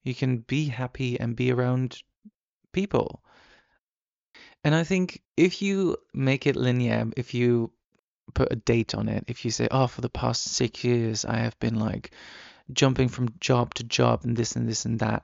You 0.03 0.13
can 0.13 0.39
be 0.39 0.65
happy 0.65 1.19
and 1.19 1.35
be 1.35 1.51
around 1.51 2.01
people. 2.73 3.23
And 4.63 4.75
I 4.75 4.83
think 4.83 5.21
if 5.37 5.61
you 5.61 5.97
make 6.13 6.45
it 6.45 6.55
linear, 6.55 7.09
if 7.17 7.33
you 7.33 7.71
put 8.31 8.51
a 8.51 8.55
date 8.55 8.95
on 8.95 9.09
it, 9.09 9.25
if 9.27 9.45
you 9.45 9.51
say, 9.51 9.67
oh, 9.71 9.87
for 9.87 10.01
the 10.01 10.09
past 10.09 10.43
six 10.43 10.83
years, 10.83 11.25
I 11.25 11.37
have 11.37 11.59
been 11.59 11.79
like 11.79 12.11
jumping 12.71 13.09
from 13.09 13.33
job 13.39 13.73
to 13.75 13.83
job 13.83 14.21
and 14.23 14.35
this 14.35 14.55
and 14.55 14.67
this 14.67 14.85
and 14.85 14.99
that, 14.99 15.23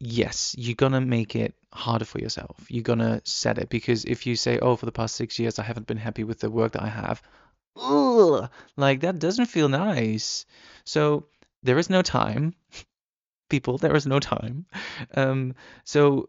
yes, 0.00 0.54
you're 0.58 0.74
going 0.74 0.92
to 0.92 1.00
make 1.00 1.36
it 1.36 1.54
harder 1.72 2.04
for 2.04 2.18
yourself. 2.18 2.56
You're 2.68 2.82
going 2.82 3.00
to 3.00 3.20
set 3.24 3.58
it 3.58 3.68
because 3.68 4.04
if 4.04 4.26
you 4.26 4.36
say, 4.36 4.58
oh, 4.58 4.76
for 4.76 4.86
the 4.86 4.92
past 4.92 5.14
six 5.16 5.38
years, 5.38 5.58
I 5.58 5.64
haven't 5.64 5.86
been 5.86 5.98
happy 5.98 6.24
with 6.24 6.40
the 6.40 6.50
work 6.50 6.72
that 6.72 6.82
I 6.82 6.88
have, 6.88 7.22
ugh, 7.76 8.50
like 8.76 9.00
that 9.00 9.18
doesn't 9.18 9.46
feel 9.46 9.68
nice. 9.68 10.46
So 10.84 11.26
there 11.62 11.78
is 11.78 11.90
no 11.90 12.02
time. 12.02 12.54
People, 13.50 13.78
there 13.78 13.96
is 13.96 14.06
no 14.06 14.20
time. 14.20 14.66
Um, 15.14 15.54
so 15.84 16.28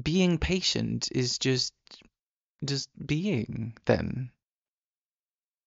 being 0.00 0.38
patient 0.38 1.08
is 1.12 1.38
just 1.38 1.74
just 2.64 2.88
being 3.06 3.76
then. 3.86 4.30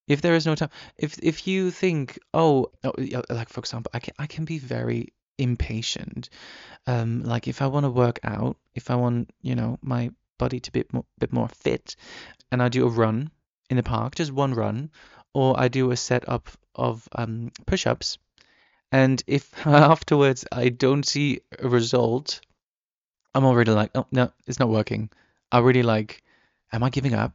If 0.06 0.20
there 0.20 0.34
is 0.34 0.46
no 0.46 0.54
time, 0.54 0.70
if 0.98 1.18
if 1.22 1.46
you 1.46 1.70
think, 1.70 2.18
oh, 2.34 2.70
oh, 2.84 2.92
like 3.30 3.48
for 3.48 3.60
example, 3.60 3.90
I 3.94 4.00
can 4.00 4.14
I 4.18 4.26
can 4.26 4.44
be 4.44 4.58
very 4.58 5.12
impatient. 5.38 6.28
Um, 6.86 7.22
like 7.22 7.48
if 7.48 7.62
I 7.62 7.66
want 7.66 7.84
to 7.84 7.90
work 7.90 8.20
out, 8.22 8.56
if 8.74 8.90
I 8.90 8.96
want, 8.96 9.30
you 9.40 9.54
know, 9.54 9.78
my 9.82 10.10
body 10.38 10.60
to 10.60 10.72
be 10.72 10.80
a 10.80 10.84
bit 10.84 10.92
more, 10.92 11.04
bit 11.18 11.32
more 11.32 11.48
fit, 11.48 11.96
and 12.52 12.62
I 12.62 12.68
do 12.68 12.86
a 12.86 12.90
run 12.90 13.30
in 13.70 13.76
the 13.76 13.82
park, 13.82 14.14
just 14.14 14.32
one 14.32 14.54
run, 14.54 14.90
or 15.32 15.58
I 15.58 15.68
do 15.68 15.90
a 15.90 15.96
set 15.96 16.28
up 16.28 16.48
of 16.74 17.08
um, 17.12 17.50
push-ups, 17.66 18.18
and 18.92 19.22
if 19.26 19.50
afterwards 19.66 20.44
I 20.52 20.68
don't 20.68 21.06
see 21.06 21.40
a 21.58 21.68
result, 21.68 22.40
I'm 23.34 23.44
already 23.44 23.72
like, 23.72 23.90
oh 23.94 24.06
no, 24.12 24.32
it's 24.46 24.60
not 24.60 24.68
working. 24.68 25.10
I 25.50 25.60
really 25.60 25.82
like, 25.82 26.22
am 26.72 26.82
I 26.82 26.90
giving 26.90 27.14
up? 27.14 27.32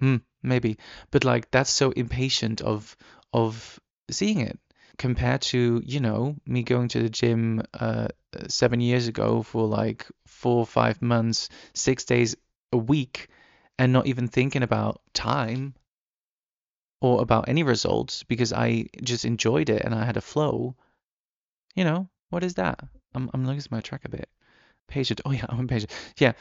Hmm, 0.00 0.16
maybe. 0.42 0.78
But 1.10 1.24
like 1.24 1.50
that's 1.50 1.70
so 1.70 1.90
impatient 1.92 2.60
of 2.60 2.96
of 3.32 3.78
seeing 4.10 4.40
it 4.40 4.58
compared 4.98 5.42
to, 5.42 5.82
you 5.84 6.00
know, 6.00 6.36
me 6.46 6.62
going 6.62 6.88
to 6.88 7.02
the 7.02 7.08
gym 7.10 7.62
uh 7.74 8.08
seven 8.48 8.80
years 8.80 9.08
ago 9.08 9.42
for 9.42 9.66
like 9.66 10.06
four 10.26 10.58
or 10.58 10.66
five 10.66 11.00
months, 11.02 11.48
six 11.74 12.04
days 12.04 12.36
a 12.72 12.78
week, 12.78 13.28
and 13.78 13.92
not 13.92 14.06
even 14.06 14.28
thinking 14.28 14.62
about 14.62 15.00
time 15.14 15.74
or 17.00 17.20
about 17.22 17.48
any 17.48 17.62
results 17.62 18.22
because 18.24 18.52
I 18.52 18.86
just 19.02 19.24
enjoyed 19.24 19.68
it 19.70 19.82
and 19.82 19.94
I 19.94 20.04
had 20.04 20.16
a 20.16 20.20
flow. 20.22 20.76
You 21.74 21.84
know, 21.84 22.08
what 22.30 22.44
is 22.44 22.54
that? 22.54 22.80
I'm 23.14 23.30
I'm 23.34 23.46
losing 23.46 23.70
my 23.70 23.80
track 23.80 24.04
a 24.04 24.08
bit. 24.08 24.28
Patient. 24.88 25.20
Oh 25.24 25.32
yeah, 25.32 25.46
I'm 25.48 25.60
impatient. 25.60 25.92
Yeah, 26.18 26.32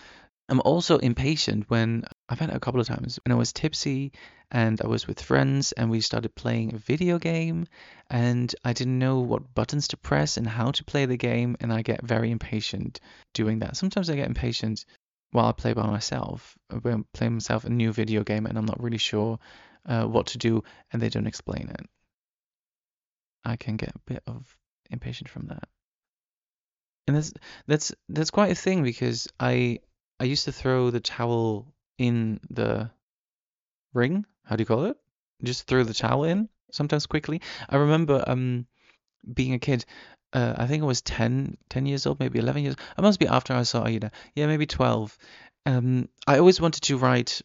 I'm 0.49 0.61
also 0.61 0.97
impatient 0.97 1.69
when 1.69 2.05
I've 2.27 2.39
had 2.39 2.49
it 2.49 2.55
a 2.55 2.59
couple 2.59 2.81
of 2.81 2.87
times 2.87 3.19
when 3.23 3.31
I 3.31 3.35
was 3.35 3.53
tipsy 3.53 4.13
and 4.49 4.81
I 4.81 4.87
was 4.87 5.05
with 5.07 5.21
friends 5.21 5.73
and 5.73 5.91
we 5.91 6.01
started 6.01 6.33
playing 6.33 6.73
a 6.73 6.79
video 6.79 7.19
game 7.19 7.67
and 8.09 8.53
I 8.65 8.73
didn't 8.73 8.97
know 8.97 9.19
what 9.19 9.53
buttons 9.53 9.89
to 9.89 9.97
press 9.97 10.37
and 10.37 10.47
how 10.47 10.71
to 10.71 10.83
play 10.83 11.05
the 11.05 11.17
game 11.17 11.55
and 11.59 11.71
I 11.71 11.83
get 11.83 12.01
very 12.01 12.31
impatient 12.31 12.99
doing 13.35 13.59
that. 13.59 13.77
Sometimes 13.77 14.09
I 14.09 14.15
get 14.15 14.27
impatient 14.27 14.85
while 15.31 15.45
I 15.45 15.51
play 15.51 15.73
by 15.73 15.85
myself, 15.85 16.57
when 16.81 16.93
I'm 16.93 17.05
playing 17.13 17.33
myself 17.33 17.65
a 17.65 17.69
new 17.69 17.93
video 17.93 18.23
game 18.23 18.47
and 18.47 18.57
I'm 18.57 18.65
not 18.65 18.81
really 18.81 18.97
sure 18.97 19.37
uh, 19.85 20.05
what 20.05 20.27
to 20.27 20.39
do 20.39 20.63
and 20.91 20.99
they 20.99 21.09
don't 21.09 21.27
explain 21.27 21.69
it. 21.69 21.85
I 23.45 23.55
can 23.55 23.77
get 23.77 23.95
a 23.95 23.99
bit 24.07 24.23
of 24.25 24.57
impatient 24.89 25.29
from 25.29 25.47
that. 25.47 25.69
And 27.07 27.15
that's 27.15 27.33
that's 27.67 27.93
that's 28.09 28.31
quite 28.31 28.51
a 28.51 28.55
thing 28.55 28.83
because 28.83 29.27
I 29.39 29.79
I 30.19 30.25
used 30.25 30.45
to 30.45 30.51
throw 30.51 30.89
the 30.89 30.99
towel 30.99 31.73
in 31.97 32.39
the 32.49 32.91
ring. 33.93 34.25
How 34.43 34.55
do 34.55 34.61
you 34.61 34.65
call 34.65 34.85
it? 34.85 34.97
Just 35.43 35.67
throw 35.67 35.83
the 35.83 35.93
towel 35.93 36.25
in 36.25 36.49
sometimes 36.71 37.05
quickly. 37.05 37.41
I 37.69 37.77
remember 37.77 38.23
um 38.27 38.67
being 39.33 39.53
a 39.53 39.59
kid. 39.59 39.85
Uh, 40.31 40.53
I 40.57 40.67
think 40.67 40.83
I 40.83 40.85
was 40.85 41.01
10, 41.01 41.57
10 41.69 41.85
years 41.87 42.05
old, 42.05 42.19
maybe 42.19 42.37
11 42.37 42.63
years. 42.63 42.75
I 42.95 43.01
must 43.01 43.19
be 43.19 43.27
after 43.27 43.53
I 43.53 43.63
saw 43.63 43.83
Aida. 43.83 44.11
Yeah, 44.35 44.45
maybe 44.45 44.67
12. 44.67 45.17
Um, 45.65 46.07
I 46.27 46.37
always 46.37 46.61
wanted 46.61 46.83
to 46.83 46.97
write 46.97 47.41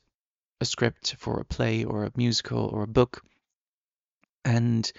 a 0.61 0.67
script 0.67 1.17
for 1.19 1.41
a 1.41 1.45
play 1.45 1.85
or 1.85 2.05
a 2.05 2.13
musical 2.15 2.67
or 2.67 2.83
a 2.83 2.87
book. 2.87 3.23
And 4.45 4.91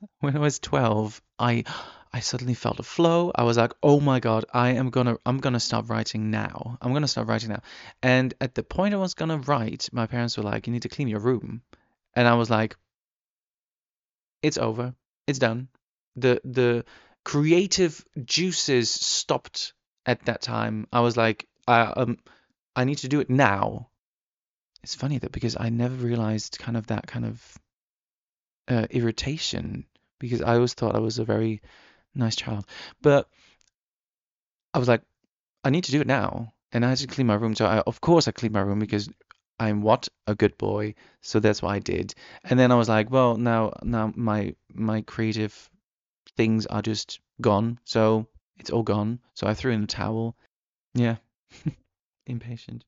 when 0.20 0.36
I 0.36 0.40
was 0.40 0.58
12, 0.58 1.20
I 1.38 1.64
I 2.12 2.20
suddenly 2.20 2.54
felt 2.54 2.80
a 2.80 2.82
flow. 2.82 3.30
I 3.34 3.42
was 3.42 3.56
like, 3.56 3.72
"Oh 3.82 4.00
my 4.00 4.20
God, 4.20 4.44
I 4.52 4.70
am 4.70 4.90
gonna 4.90 5.18
I'm 5.26 5.38
gonna 5.38 5.60
start 5.60 5.88
writing 5.88 6.30
now. 6.30 6.78
I'm 6.80 6.92
gonna 6.92 7.08
start 7.08 7.28
writing 7.28 7.50
now." 7.50 7.62
And 8.02 8.32
at 8.40 8.54
the 8.54 8.62
point 8.62 8.94
I 8.94 8.98
was 8.98 9.14
gonna 9.14 9.38
write, 9.38 9.88
my 9.92 10.06
parents 10.06 10.36
were 10.36 10.42
like, 10.42 10.66
"You 10.66 10.72
need 10.72 10.82
to 10.82 10.88
clean 10.88 11.08
your 11.08 11.20
room." 11.20 11.62
And 12.14 12.26
I 12.26 12.34
was 12.34 12.48
like, 12.50 12.76
"It's 14.42 14.58
over. 14.58 14.94
It's 15.26 15.38
done." 15.38 15.68
The 16.16 16.40
the 16.44 16.84
creative 17.24 18.04
juices 18.24 18.90
stopped 18.90 19.74
at 20.06 20.24
that 20.26 20.42
time. 20.42 20.86
I 20.92 21.00
was 21.00 21.16
like, 21.16 21.46
I 21.68 21.82
um 21.82 22.18
I 22.74 22.84
need 22.84 22.98
to 22.98 23.08
do 23.08 23.20
it 23.20 23.28
now. 23.28 23.90
It's 24.82 24.94
funny 24.94 25.18
that 25.18 25.32
because 25.32 25.56
I 25.58 25.68
never 25.68 25.96
realized 25.96 26.58
kind 26.58 26.76
of 26.76 26.86
that 26.86 27.06
kind 27.06 27.24
of 27.26 27.58
uh, 28.68 28.86
irritation 28.90 29.86
because 30.18 30.42
I 30.42 30.54
always 30.54 30.74
thought 30.74 30.96
I 30.96 31.00
was 31.00 31.18
a 31.18 31.24
very 31.24 31.60
nice 32.16 32.36
child. 32.36 32.66
But 33.02 33.28
I 34.74 34.78
was 34.78 34.88
like, 34.88 35.02
I 35.64 35.70
need 35.70 35.84
to 35.84 35.92
do 35.92 36.00
it 36.00 36.06
now. 36.06 36.52
And 36.72 36.84
I 36.84 36.90
had 36.90 36.98
to 36.98 37.06
clean 37.06 37.26
my 37.26 37.34
room. 37.34 37.54
So 37.54 37.66
I, 37.66 37.78
of 37.80 38.00
course 38.00 38.28
I 38.28 38.32
cleaned 38.32 38.54
my 38.54 38.60
room 38.60 38.78
because 38.78 39.08
I'm 39.58 39.82
what? 39.82 40.08
A 40.26 40.34
good 40.34 40.58
boy. 40.58 40.94
So 41.22 41.40
that's 41.40 41.62
what 41.62 41.72
I 41.72 41.78
did. 41.78 42.14
And 42.44 42.58
then 42.58 42.72
I 42.72 42.74
was 42.74 42.88
like, 42.88 43.10
well, 43.10 43.36
now 43.36 43.72
now 43.82 44.12
my 44.14 44.54
my 44.72 45.02
creative 45.02 45.70
things 46.36 46.66
are 46.66 46.82
just 46.82 47.20
gone. 47.40 47.78
So 47.84 48.26
it's 48.58 48.70
all 48.70 48.82
gone. 48.82 49.20
So 49.34 49.46
I 49.46 49.54
threw 49.54 49.72
in 49.72 49.82
the 49.82 49.86
towel. 49.86 50.36
Yeah. 50.94 51.16
Impatient. 52.26 52.84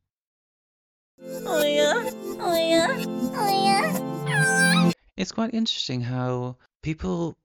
Oh 1.20 1.64
yeah, 1.64 2.10
oh 2.40 2.56
yeah, 2.56 3.04
oh 3.34 3.64
yeah. 3.64 4.92
It's 5.16 5.32
quite 5.32 5.52
interesting 5.52 6.00
how 6.00 6.56
people, 6.82 7.36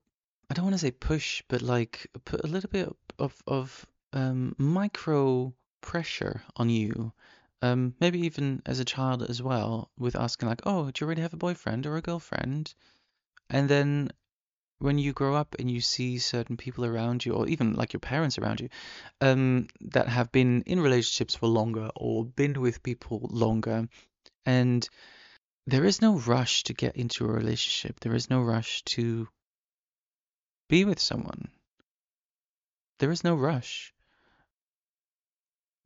I 0.54 0.56
don't 0.56 0.66
want 0.66 0.74
to 0.74 0.86
say 0.86 0.92
push, 0.92 1.42
but 1.48 1.62
like 1.62 2.06
put 2.24 2.44
a 2.44 2.46
little 2.46 2.70
bit 2.70 2.88
of 3.18 3.42
of 3.44 3.84
um, 4.12 4.54
micro 4.56 5.52
pressure 5.80 6.44
on 6.54 6.70
you. 6.70 7.12
Um, 7.60 7.96
maybe 7.98 8.20
even 8.20 8.62
as 8.64 8.78
a 8.78 8.84
child 8.84 9.24
as 9.24 9.42
well, 9.42 9.90
with 9.98 10.14
asking 10.14 10.48
like, 10.48 10.60
"Oh, 10.64 10.92
do 10.92 10.92
you 11.00 11.06
already 11.08 11.22
have 11.22 11.34
a 11.34 11.44
boyfriend 11.44 11.86
or 11.86 11.96
a 11.96 12.02
girlfriend?" 12.02 12.72
And 13.50 13.68
then 13.68 14.12
when 14.78 14.96
you 14.96 15.12
grow 15.12 15.34
up 15.34 15.56
and 15.58 15.68
you 15.68 15.80
see 15.80 16.18
certain 16.18 16.56
people 16.56 16.84
around 16.84 17.26
you, 17.26 17.32
or 17.32 17.48
even 17.48 17.74
like 17.74 17.92
your 17.92 17.98
parents 17.98 18.38
around 18.38 18.60
you, 18.60 18.68
um, 19.20 19.66
that 19.80 20.06
have 20.06 20.30
been 20.30 20.62
in 20.66 20.78
relationships 20.78 21.34
for 21.34 21.48
longer 21.48 21.90
or 21.96 22.24
been 22.24 22.60
with 22.60 22.84
people 22.84 23.28
longer, 23.28 23.88
and 24.46 24.88
there 25.66 25.84
is 25.84 26.00
no 26.00 26.16
rush 26.16 26.62
to 26.62 26.74
get 26.74 26.94
into 26.94 27.24
a 27.24 27.32
relationship. 27.32 27.98
There 27.98 28.14
is 28.14 28.30
no 28.30 28.40
rush 28.40 28.84
to 28.84 29.26
be 30.68 30.84
with 30.84 31.00
someone. 31.00 31.48
There 32.98 33.10
is 33.10 33.24
no 33.24 33.34
rush. 33.34 33.92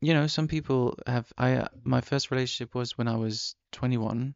You 0.01 0.13
know, 0.13 0.27
some 0.27 0.47
people 0.47 0.97
have. 1.05 1.31
I 1.37 1.53
uh, 1.57 1.67
my 1.83 2.01
first 2.01 2.31
relationship 2.31 2.73
was 2.75 2.97
when 2.97 3.07
I 3.07 3.17
was 3.17 3.55
21. 3.73 4.35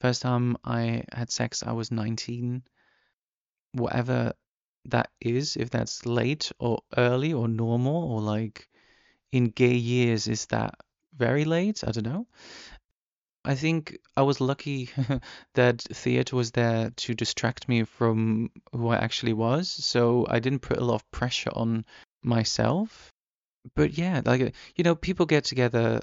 First 0.00 0.22
time 0.22 0.56
I 0.64 1.04
had 1.12 1.30
sex, 1.30 1.62
I 1.62 1.72
was 1.72 1.90
19 1.90 2.62
whatever 3.76 4.32
that 4.86 5.10
is, 5.20 5.56
if 5.56 5.70
that's 5.70 6.06
late 6.06 6.52
or 6.58 6.80
early 6.96 7.32
or 7.32 7.48
normal 7.48 8.12
or 8.12 8.20
like 8.20 8.68
in 9.32 9.46
gay 9.46 9.74
years, 9.74 10.28
is 10.28 10.46
that 10.46 10.74
very 11.14 11.44
late? 11.44 11.82
I 11.86 11.90
don't 11.92 12.04
know. 12.04 12.26
I 13.46 13.54
think 13.54 13.98
I 14.16 14.22
was 14.22 14.40
lucky 14.40 14.90
that 15.54 15.80
theater 15.82 16.36
was 16.36 16.50
there 16.50 16.90
to 16.90 17.14
distract 17.14 17.68
me 17.68 17.84
from 17.84 18.50
who 18.72 18.88
I 18.88 18.96
actually 18.96 19.34
was, 19.34 19.68
so 19.68 20.26
I 20.28 20.40
didn't 20.40 20.60
put 20.60 20.78
a 20.78 20.84
lot 20.84 20.96
of 20.96 21.10
pressure 21.10 21.52
on 21.54 21.84
myself. 22.22 23.12
But 23.74 23.96
yeah, 23.96 24.20
like 24.24 24.54
you 24.74 24.84
know, 24.84 24.94
people 24.94 25.26
get 25.26 25.44
together 25.44 26.00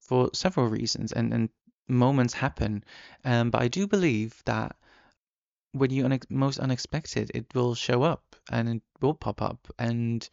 for 0.00 0.30
several 0.32 0.68
reasons, 0.68 1.12
and 1.12 1.32
and 1.32 1.48
moments 1.88 2.34
happen. 2.34 2.84
Um, 3.24 3.50
but 3.50 3.62
I 3.62 3.68
do 3.68 3.86
believe 3.86 4.40
that 4.46 4.76
when 5.72 5.90
you 5.90 6.04
unex- 6.04 6.30
most 6.30 6.58
unexpected, 6.58 7.30
it 7.34 7.46
will 7.54 7.74
show 7.74 8.02
up 8.02 8.22
and 8.50 8.68
it 8.68 8.82
will 9.00 9.14
pop 9.14 9.42
up. 9.42 9.68
And 9.78 10.28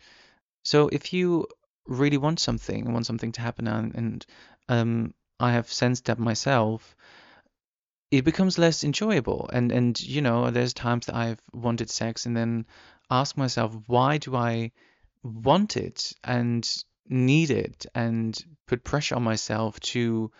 so 0.63 0.87
if 0.89 1.13
you 1.13 1.47
really 1.87 2.17
want 2.17 2.39
something, 2.39 2.91
want 2.91 3.05
something 3.05 3.31
to 3.33 3.41
happen, 3.41 3.67
and, 3.67 3.95
and 3.95 4.25
um, 4.69 5.13
I 5.39 5.51
have 5.53 5.71
sensed 5.71 6.05
that 6.05 6.19
myself, 6.19 6.95
it 8.09 8.23
becomes 8.23 8.57
less 8.57 8.83
enjoyable. 8.83 9.49
And 9.51 9.71
and 9.71 9.99
you 9.99 10.21
know, 10.21 10.49
there's 10.51 10.73
times 10.73 11.05
that 11.05 11.15
I've 11.15 11.41
wanted 11.53 11.89
sex 11.89 12.25
and 12.25 12.35
then 12.35 12.65
ask 13.09 13.37
myself, 13.37 13.75
why 13.87 14.17
do 14.17 14.35
I 14.35 14.71
want 15.23 15.77
it 15.77 16.13
and 16.23 16.67
need 17.09 17.51
it 17.51 17.85
and 17.95 18.37
put 18.65 18.83
pressure 18.83 19.15
on 19.15 19.23
myself 19.23 19.79
to 19.79 20.31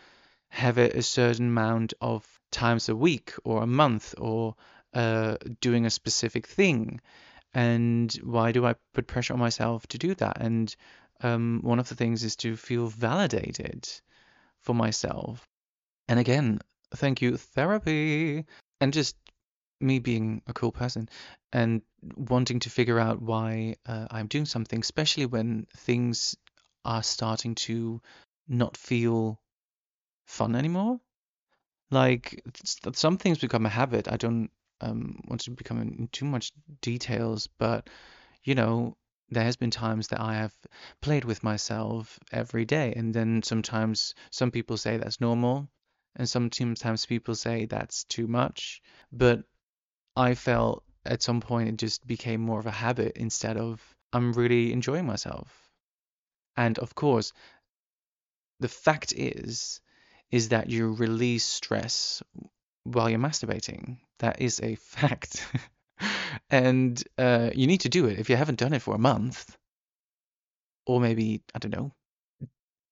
have 0.50 0.78
it 0.78 0.96
a 0.96 1.04
certain 1.04 1.48
amount 1.48 1.94
of 2.02 2.26
times 2.52 2.90
a 2.90 2.96
week 2.96 3.34
or 3.44 3.64
a 3.64 3.68
month 3.68 4.16
or 4.18 4.56
uh, 4.94 5.38
doing 5.62 5.86
a 5.86 5.90
specific 5.90 6.48
thing 6.48 7.00
and 7.54 8.14
why 8.24 8.52
do 8.52 8.66
I 8.66 8.76
put 8.94 9.08
pressure 9.08 9.34
on 9.34 9.40
myself 9.40 9.88
to 9.88 9.98
do 9.98 10.14
that? 10.16 10.38
And 10.40 10.74
um, 11.22 11.60
one 11.64 11.80
of 11.80 11.90
the 11.90 11.96
things 11.96 12.24
is 12.24 12.36
to 12.38 12.56
feel 12.56 12.88
validated 12.88 13.90
for 14.64 14.74
myself. 14.74 15.48
And 16.08 16.20
again, 16.20 16.60
thank 16.96 17.22
you, 17.22 17.38
therapy, 17.38 18.46
and 18.80 18.94
just 18.94 19.16
me 19.80 20.00
being 20.00 20.42
a 20.48 20.54
cool 20.54 20.72
person 20.72 21.10
and 21.54 21.82
wanting 22.16 22.60
to 22.60 22.70
figure 22.70 23.00
out 23.00 23.22
why 23.22 23.76
uh, 23.86 24.08
I'm 24.10 24.28
doing 24.28 24.46
something, 24.46 24.80
especially 24.80 25.26
when 25.26 25.68
things 25.78 26.36
are 26.86 27.04
starting 27.04 27.56
to 27.56 28.02
not 28.48 28.78
feel 28.78 29.40
fun 30.26 30.56
anymore. 30.56 31.00
Like 31.92 32.44
some 32.94 33.18
things 33.18 33.38
become 33.40 33.66
a 33.66 33.70
habit. 33.70 34.12
I 34.12 34.18
don't 34.18 34.50
um, 34.82 35.22
want 35.28 35.42
to 35.42 35.52
become 35.52 35.82
in 35.82 36.10
too 36.12 36.26
much 36.26 36.52
details, 36.82 37.48
but 37.58 37.90
you 38.44 38.56
know, 38.56 38.96
there 39.30 39.44
has 39.44 39.56
been 39.58 39.72
times 39.72 40.10
that 40.10 40.22
I 40.22 40.36
have 40.36 40.54
played 41.02 41.26
with 41.26 41.44
myself 41.44 42.20
every 42.32 42.66
day, 42.66 42.94
and 42.96 43.14
then 43.14 43.44
sometimes 43.44 44.16
some 44.32 44.52
people 44.52 44.78
say 44.78 44.98
that's 44.98 45.22
normal, 45.22 45.70
and 46.16 46.28
sometimes 46.30 47.06
people 47.06 47.36
say 47.36 47.66
that's 47.66 48.04
too 48.06 48.28
much. 48.28 48.82
But 49.12 49.44
I 50.16 50.36
felt 50.36 50.84
at 51.06 51.24
some 51.24 51.42
point 51.42 51.70
it 51.70 51.78
just 51.78 52.06
became 52.08 52.42
more 52.42 52.60
of 52.60 52.66
a 52.66 52.72
habit 52.72 53.18
instead 53.18 53.58
of 53.58 53.82
I'm 54.14 54.34
really 54.34 54.74
enjoying 54.74 55.06
myself. 55.06 55.70
And 56.58 56.78
of 56.80 56.96
course, 56.96 57.34
the 58.60 58.68
fact 58.68 59.14
is 59.14 59.82
is 60.32 60.50
that 60.50 60.70
you 60.70 60.94
release 60.94 61.46
stress 61.46 62.22
while 62.84 63.10
you're 63.10 63.20
masturbating. 63.20 64.00
That 64.20 64.42
is 64.42 64.60
a 64.62 64.76
fact. 64.94 65.46
And 66.50 67.02
uh, 67.18 67.50
you 67.54 67.68
need 67.68 67.82
to 67.82 67.90
do 67.90 68.06
it 68.06 68.20
if 68.20 68.30
you 68.30 68.36
haven't 68.36 68.60
done 68.60 68.74
it 68.74 68.82
for 68.82 68.96
a 68.96 69.00
month. 69.00 69.58
Or 70.86 71.02
maybe 71.02 71.44
I 71.54 71.60
don't 71.60 71.72
know 71.76 71.94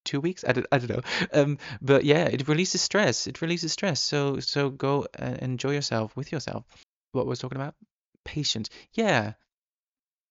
two 0.05 0.21
weeks? 0.21 0.45
I 0.47 0.53
don't, 0.53 0.67
I 0.71 0.77
don't 0.77 0.89
know. 0.89 1.01
Um 1.33 1.57
but 1.81 2.05
yeah 2.05 2.25
it 2.25 2.47
releases 2.47 2.81
stress. 2.81 3.27
It 3.27 3.41
releases 3.41 3.73
stress. 3.73 3.99
So 3.99 4.39
so 4.39 4.69
go 4.69 5.07
and 5.13 5.37
enjoy 5.39 5.71
yourself 5.71 6.15
with 6.15 6.31
yourself. 6.31 6.65
What 7.11 7.25
was 7.25 7.39
talking 7.39 7.57
about? 7.57 7.75
Patience. 8.23 8.69
Yeah. 8.93 9.33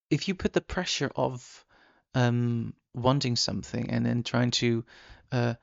If 0.09 0.27
you 0.27 0.35
put 0.35 0.53
the 0.53 0.61
pressure 0.61 1.11
of 1.15 1.65
um 2.13 2.73
wanting 2.93 3.35
something 3.35 3.89
and 3.89 4.05
then 4.05 4.23
trying 4.23 4.51
to 4.51 4.85
uh 5.31 5.55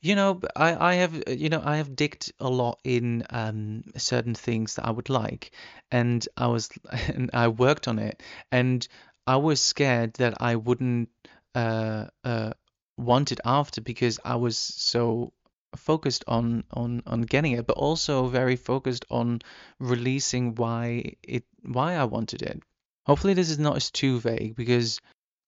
you 0.00 0.14
know 0.14 0.40
I 0.54 0.92
I 0.92 0.94
have 0.94 1.22
uh, 1.26 1.30
you 1.32 1.48
know 1.48 1.62
I 1.64 1.76
have 1.76 1.96
digged 1.96 2.32
a 2.38 2.48
lot 2.48 2.78
in 2.84 3.24
um 3.30 3.84
certain 3.96 4.34
things 4.34 4.74
that 4.74 4.86
I 4.86 4.90
would 4.90 5.08
like 5.08 5.50
and 5.90 6.26
I 6.36 6.46
was 6.48 6.70
and 6.90 7.30
I 7.32 7.48
worked 7.48 7.88
on 7.88 7.98
it 7.98 8.22
and 8.52 8.86
I 9.26 9.36
was 9.36 9.60
scared 9.60 10.14
that 10.14 10.40
I 10.40 10.56
wouldn't 10.56 11.10
uh 11.54 12.06
uh 12.24 12.52
want 12.96 13.32
it 13.32 13.40
after 13.44 13.80
because 13.80 14.18
I 14.24 14.36
was 14.36 14.56
so 14.56 15.32
focused 15.76 16.24
on 16.26 16.64
on 16.72 17.02
on 17.06 17.22
getting 17.22 17.52
it 17.52 17.66
but 17.66 17.76
also 17.76 18.26
very 18.26 18.56
focused 18.56 19.04
on 19.10 19.40
releasing 19.78 20.54
why 20.54 21.14
it 21.22 21.44
why 21.62 21.94
I 21.94 22.04
wanted 22.04 22.42
it. 22.42 22.62
Hopefully 23.06 23.34
this 23.34 23.50
is 23.50 23.58
not 23.58 23.76
as 23.76 23.90
too 23.90 24.20
vague 24.20 24.54
because 24.54 25.00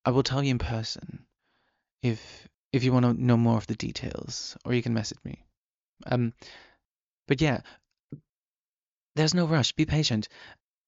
I 0.05 0.11
will 0.11 0.23
tell 0.23 0.43
you 0.43 0.51
in 0.51 0.59
person 0.59 1.27
if 2.03 2.49
if 2.73 2.85
you 2.85 2.93
want 2.93 3.05
to 3.05 3.13
know 3.13 3.37
more 3.37 3.57
of 3.57 3.67
the 3.67 3.75
details, 3.75 4.57
or 4.65 4.75
you 4.75 4.83
can 4.83 4.95
message 4.95 5.19
me. 5.25 5.43
Um, 6.07 6.33
but 7.27 7.41
yeah, 7.41 7.61
there's 9.17 9.35
no 9.35 9.47
rush. 9.47 9.73
Be 9.73 9.87
patient. 9.87 10.29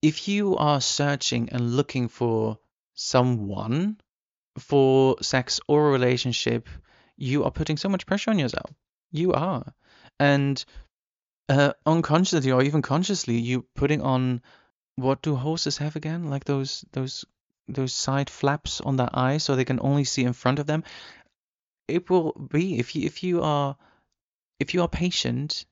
If 0.01 0.27
you 0.27 0.57
are 0.57 0.81
searching 0.81 1.49
and 1.51 1.75
looking 1.75 2.07
for 2.07 2.57
someone 2.93 3.97
for 4.57 5.17
sex 5.21 5.59
or 5.67 5.87
a 5.87 5.91
relationship, 5.91 6.67
you 7.17 7.43
are 7.43 7.51
putting 7.51 7.77
so 7.77 7.89
much 7.89 8.05
pressure 8.05 8.31
on 8.31 8.39
yourself. 8.39 8.71
You 9.11 9.33
are. 9.33 9.73
And 10.19 10.63
uh, 11.49 11.73
unconsciously 11.85 12.51
or 12.51 12.63
even 12.63 12.81
consciously, 12.81 13.37
you're 13.37 13.65
putting 13.75 14.01
on 14.01 14.41
what 14.95 15.21
do 15.21 15.35
horses 15.35 15.77
have 15.77 15.95
again? 15.95 16.29
Like 16.29 16.45
those 16.45 16.85
those 16.91 17.25
those 17.67 17.93
side 17.93 18.29
flaps 18.29 18.81
on 18.81 18.97
their 18.97 19.09
eyes 19.13 19.43
so 19.43 19.55
they 19.55 19.65
can 19.65 19.79
only 19.79 20.03
see 20.03 20.23
in 20.23 20.33
front 20.33 20.59
of 20.59 20.67
them. 20.67 20.83
It 21.87 22.09
will 22.09 22.31
be 22.33 22.79
if 22.79 22.95
you 22.95 23.05
if 23.05 23.23
you 23.23 23.41
are 23.41 23.75
if 24.59 24.73
you 24.73 24.81
are 24.81 24.87
patient, 24.87 25.65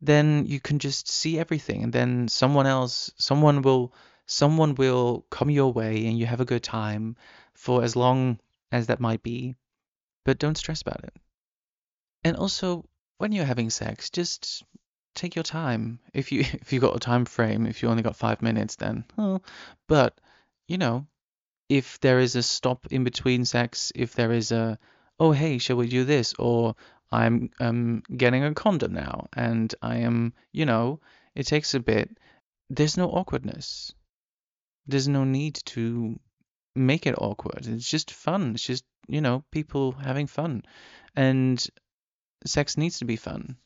then 0.00 0.46
you 0.46 0.60
can 0.60 0.78
just 0.78 1.08
see 1.08 1.38
everything 1.38 1.84
and 1.84 1.92
then 1.92 2.28
someone 2.28 2.66
else 2.66 3.10
someone 3.16 3.62
will 3.62 3.92
someone 4.26 4.74
will 4.74 5.26
come 5.30 5.50
your 5.50 5.72
way 5.72 6.06
and 6.06 6.18
you 6.18 6.26
have 6.26 6.40
a 6.40 6.44
good 6.44 6.62
time 6.62 7.16
for 7.54 7.82
as 7.82 7.96
long 7.96 8.38
as 8.70 8.86
that 8.86 9.00
might 9.00 9.22
be, 9.22 9.56
but 10.24 10.38
don't 10.38 10.56
stress 10.56 10.82
about 10.82 11.04
it. 11.04 11.14
And 12.24 12.36
also, 12.36 12.88
when 13.18 13.32
you're 13.32 13.44
having 13.44 13.70
sex, 13.70 14.10
just 14.10 14.64
take 15.14 15.34
your 15.34 15.42
time. 15.42 15.98
If 16.14 16.32
you 16.32 16.40
if 16.62 16.72
you 16.72 16.80
got 16.80 16.96
a 16.96 17.00
time 17.00 17.24
frame, 17.24 17.66
if 17.66 17.82
you 17.82 17.88
only 17.88 18.02
got 18.02 18.16
five 18.16 18.42
minutes, 18.42 18.76
then 18.76 19.04
oh. 19.18 19.40
But 19.88 20.18
you 20.68 20.78
know, 20.78 21.06
if 21.68 22.00
there 22.00 22.20
is 22.20 22.36
a 22.36 22.42
stop 22.42 22.86
in 22.90 23.04
between 23.04 23.44
sex, 23.44 23.92
if 23.94 24.14
there 24.14 24.32
is 24.32 24.52
a 24.52 24.78
oh 25.22 25.30
hey, 25.30 25.56
shall 25.58 25.76
we 25.76 25.86
do 25.86 26.02
this? 26.04 26.34
Or 26.36 26.74
I'm 27.12 27.50
um 27.60 28.02
getting 28.14 28.42
a 28.42 28.52
condom 28.54 28.92
now, 28.92 29.28
and 29.32 29.72
I 29.80 29.98
am 29.98 30.32
you 30.52 30.66
know, 30.66 31.00
it 31.34 31.46
takes 31.46 31.74
a 31.74 31.80
bit. 31.80 32.10
There's 32.68 32.96
no 32.96 33.08
awkwardness. 33.08 33.94
There's 34.88 35.06
no 35.06 35.22
need 35.22 35.54
to 35.76 36.18
make 36.74 37.06
it 37.06 37.14
awkward. 37.16 37.66
It's 37.68 37.88
just 37.88 38.10
fun. 38.10 38.54
It's 38.54 38.66
just 38.66 38.84
you 39.06 39.20
know 39.20 39.44
people 39.52 39.92
having 39.92 40.26
fun, 40.26 40.64
and 41.14 41.64
sex 42.44 42.76
needs 42.76 42.98
to 42.98 43.04
be 43.04 43.16
fun. 43.16 43.56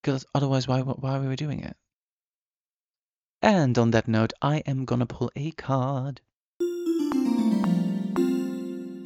Because 0.00 0.24
otherwise, 0.36 0.68
why 0.68 0.82
why 0.82 1.18
were 1.18 1.30
we 1.30 1.36
doing 1.36 1.64
it? 1.64 1.76
And 3.42 3.76
on 3.76 3.90
that 3.90 4.06
note, 4.06 4.32
I 4.40 4.58
am 4.58 4.84
gonna 4.84 5.06
pull 5.06 5.32
a 5.34 5.50
card. 5.50 6.20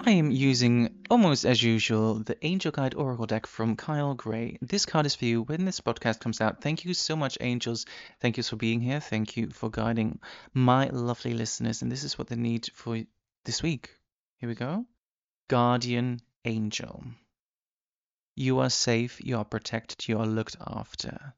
I 0.09 0.13
am 0.13 0.31
using, 0.31 1.05
almost 1.11 1.45
as 1.45 1.63
usual, 1.63 2.15
the 2.15 2.43
Angel 2.43 2.73
Guide 2.73 2.95
Oracle 2.95 3.27
deck 3.27 3.47
from 3.47 3.77
Kyle 3.77 4.15
Gray. 4.15 4.57
This 4.63 4.87
card 4.87 5.05
is 5.05 5.15
for 5.15 5.27
you 5.27 5.43
when 5.43 5.67
this 5.67 5.83
podcast 5.83 6.19
comes 6.19 6.41
out. 6.41 6.63
Thank 6.63 6.87
you 6.87 6.95
so 6.95 7.15
much, 7.15 7.37
angels. 7.43 7.85
Thank 8.19 8.39
you 8.39 8.43
for 8.43 8.57
being 8.57 8.81
here. 8.81 9.01
Thank 9.01 9.37
you 9.37 9.51
for 9.51 9.69
guiding 9.69 10.19
my 10.55 10.87
lovely 10.87 11.35
listeners. 11.35 11.83
And 11.83 11.93
this 11.93 12.05
is 12.05 12.17
what 12.17 12.29
they 12.29 12.37
need 12.37 12.71
for 12.73 13.03
this 13.45 13.63
week. 13.63 13.91
Here 14.39 14.49
we 14.49 14.55
go. 14.55 14.87
Guardian 15.51 16.23
Angel. 16.47 17.05
You 18.35 18.61
are 18.61 18.71
safe, 18.71 19.21
you 19.23 19.37
are 19.37 19.45
protected, 19.45 20.09
you 20.09 20.19
are 20.21 20.27
looked 20.27 20.57
after. 20.67 21.35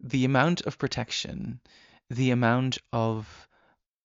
The 0.00 0.26
amount 0.26 0.60
of 0.66 0.76
protection, 0.76 1.60
the 2.10 2.32
amount 2.32 2.76
of 2.92 3.48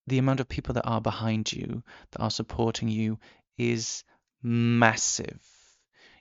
the 0.08 0.20
amount 0.20 0.40
of 0.40 0.50
people 0.50 0.74
that 0.74 0.86
are 0.86 1.02
behind 1.02 1.52
you, 1.52 1.84
that 2.12 2.22
are 2.22 2.32
supporting 2.32 2.90
you, 2.90 3.20
is 3.58 4.04
massive. 4.42 5.42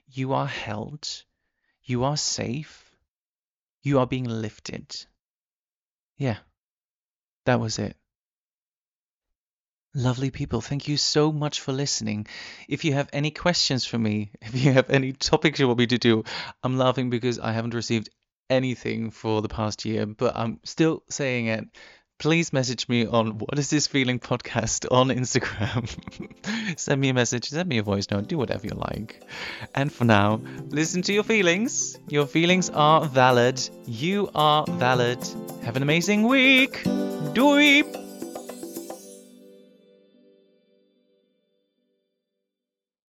You 0.07 0.35
are 0.35 0.47
held, 0.47 1.25
you 1.83 2.05
are 2.05 2.16
safe, 2.16 2.90
you 3.83 3.99
are 3.99 4.07
being 4.07 4.25
lifted. 4.25 4.95
Yeah, 6.16 6.38
that 7.45 7.61
was 7.61 7.79
it. 7.79 7.97
Lovely 9.95 10.31
people, 10.31 10.62
thank 10.62 10.88
you 10.88 10.97
so 10.97 11.33
much 11.33 11.61
for 11.61 11.73
listening. 11.73 12.27
If 12.66 12.85
you 12.85 12.95
have 12.95 13.11
any 13.12 13.31
questions 13.31 13.85
for 13.85 13.99
me, 13.99 14.33
if 14.40 14.55
you 14.55 14.73
have 14.73 14.88
any 14.88 15.12
topics 15.12 15.59
you 15.59 15.66
want 15.66 15.79
me 15.79 15.87
to 15.88 15.99
do, 15.99 16.25
I'm 16.62 16.79
laughing 16.79 17.11
because 17.11 17.38
I 17.38 17.53
haven't 17.53 17.75
received 17.75 18.09
anything 18.49 19.11
for 19.11 19.42
the 19.42 19.49
past 19.49 19.85
year, 19.85 20.07
but 20.07 20.37
I'm 20.37 20.61
still 20.64 21.03
saying 21.11 21.47
it. 21.47 21.64
Please 22.23 22.53
message 22.53 22.89
me 22.89 23.05
on 23.05 23.37
what 23.39 23.59
is 23.59 23.69
this 23.69 23.89
feeling 23.89 24.21
podcast 24.21 24.87
on 24.93 25.09
Instagram. 25.09 25.91
send 26.79 27.01
me 27.01 27.09
a 27.09 27.15
message, 27.15 27.49
send 27.49 27.69
me 27.69 27.79
a 27.79 27.83
voice 27.83 28.09
note, 28.13 28.29
do 28.29 28.39
whatever 28.39 28.65
you 28.65 28.75
like. 28.77 29.21
And 29.75 29.93
for 29.93 30.05
now, 30.05 30.41
listen 30.69 31.03
to 31.03 31.13
your 31.13 31.25
feelings. 31.25 31.99
Your 32.09 32.27
feelings 32.27 32.71
are 32.71 33.05
valid. 33.05 33.61
You 33.87 34.31
are 34.37 34.65
valid. 34.69 35.19
Have 35.65 35.75
an 35.75 35.83
amazing 35.83 36.23
week. 36.23 36.85
Doei! 37.35 38.12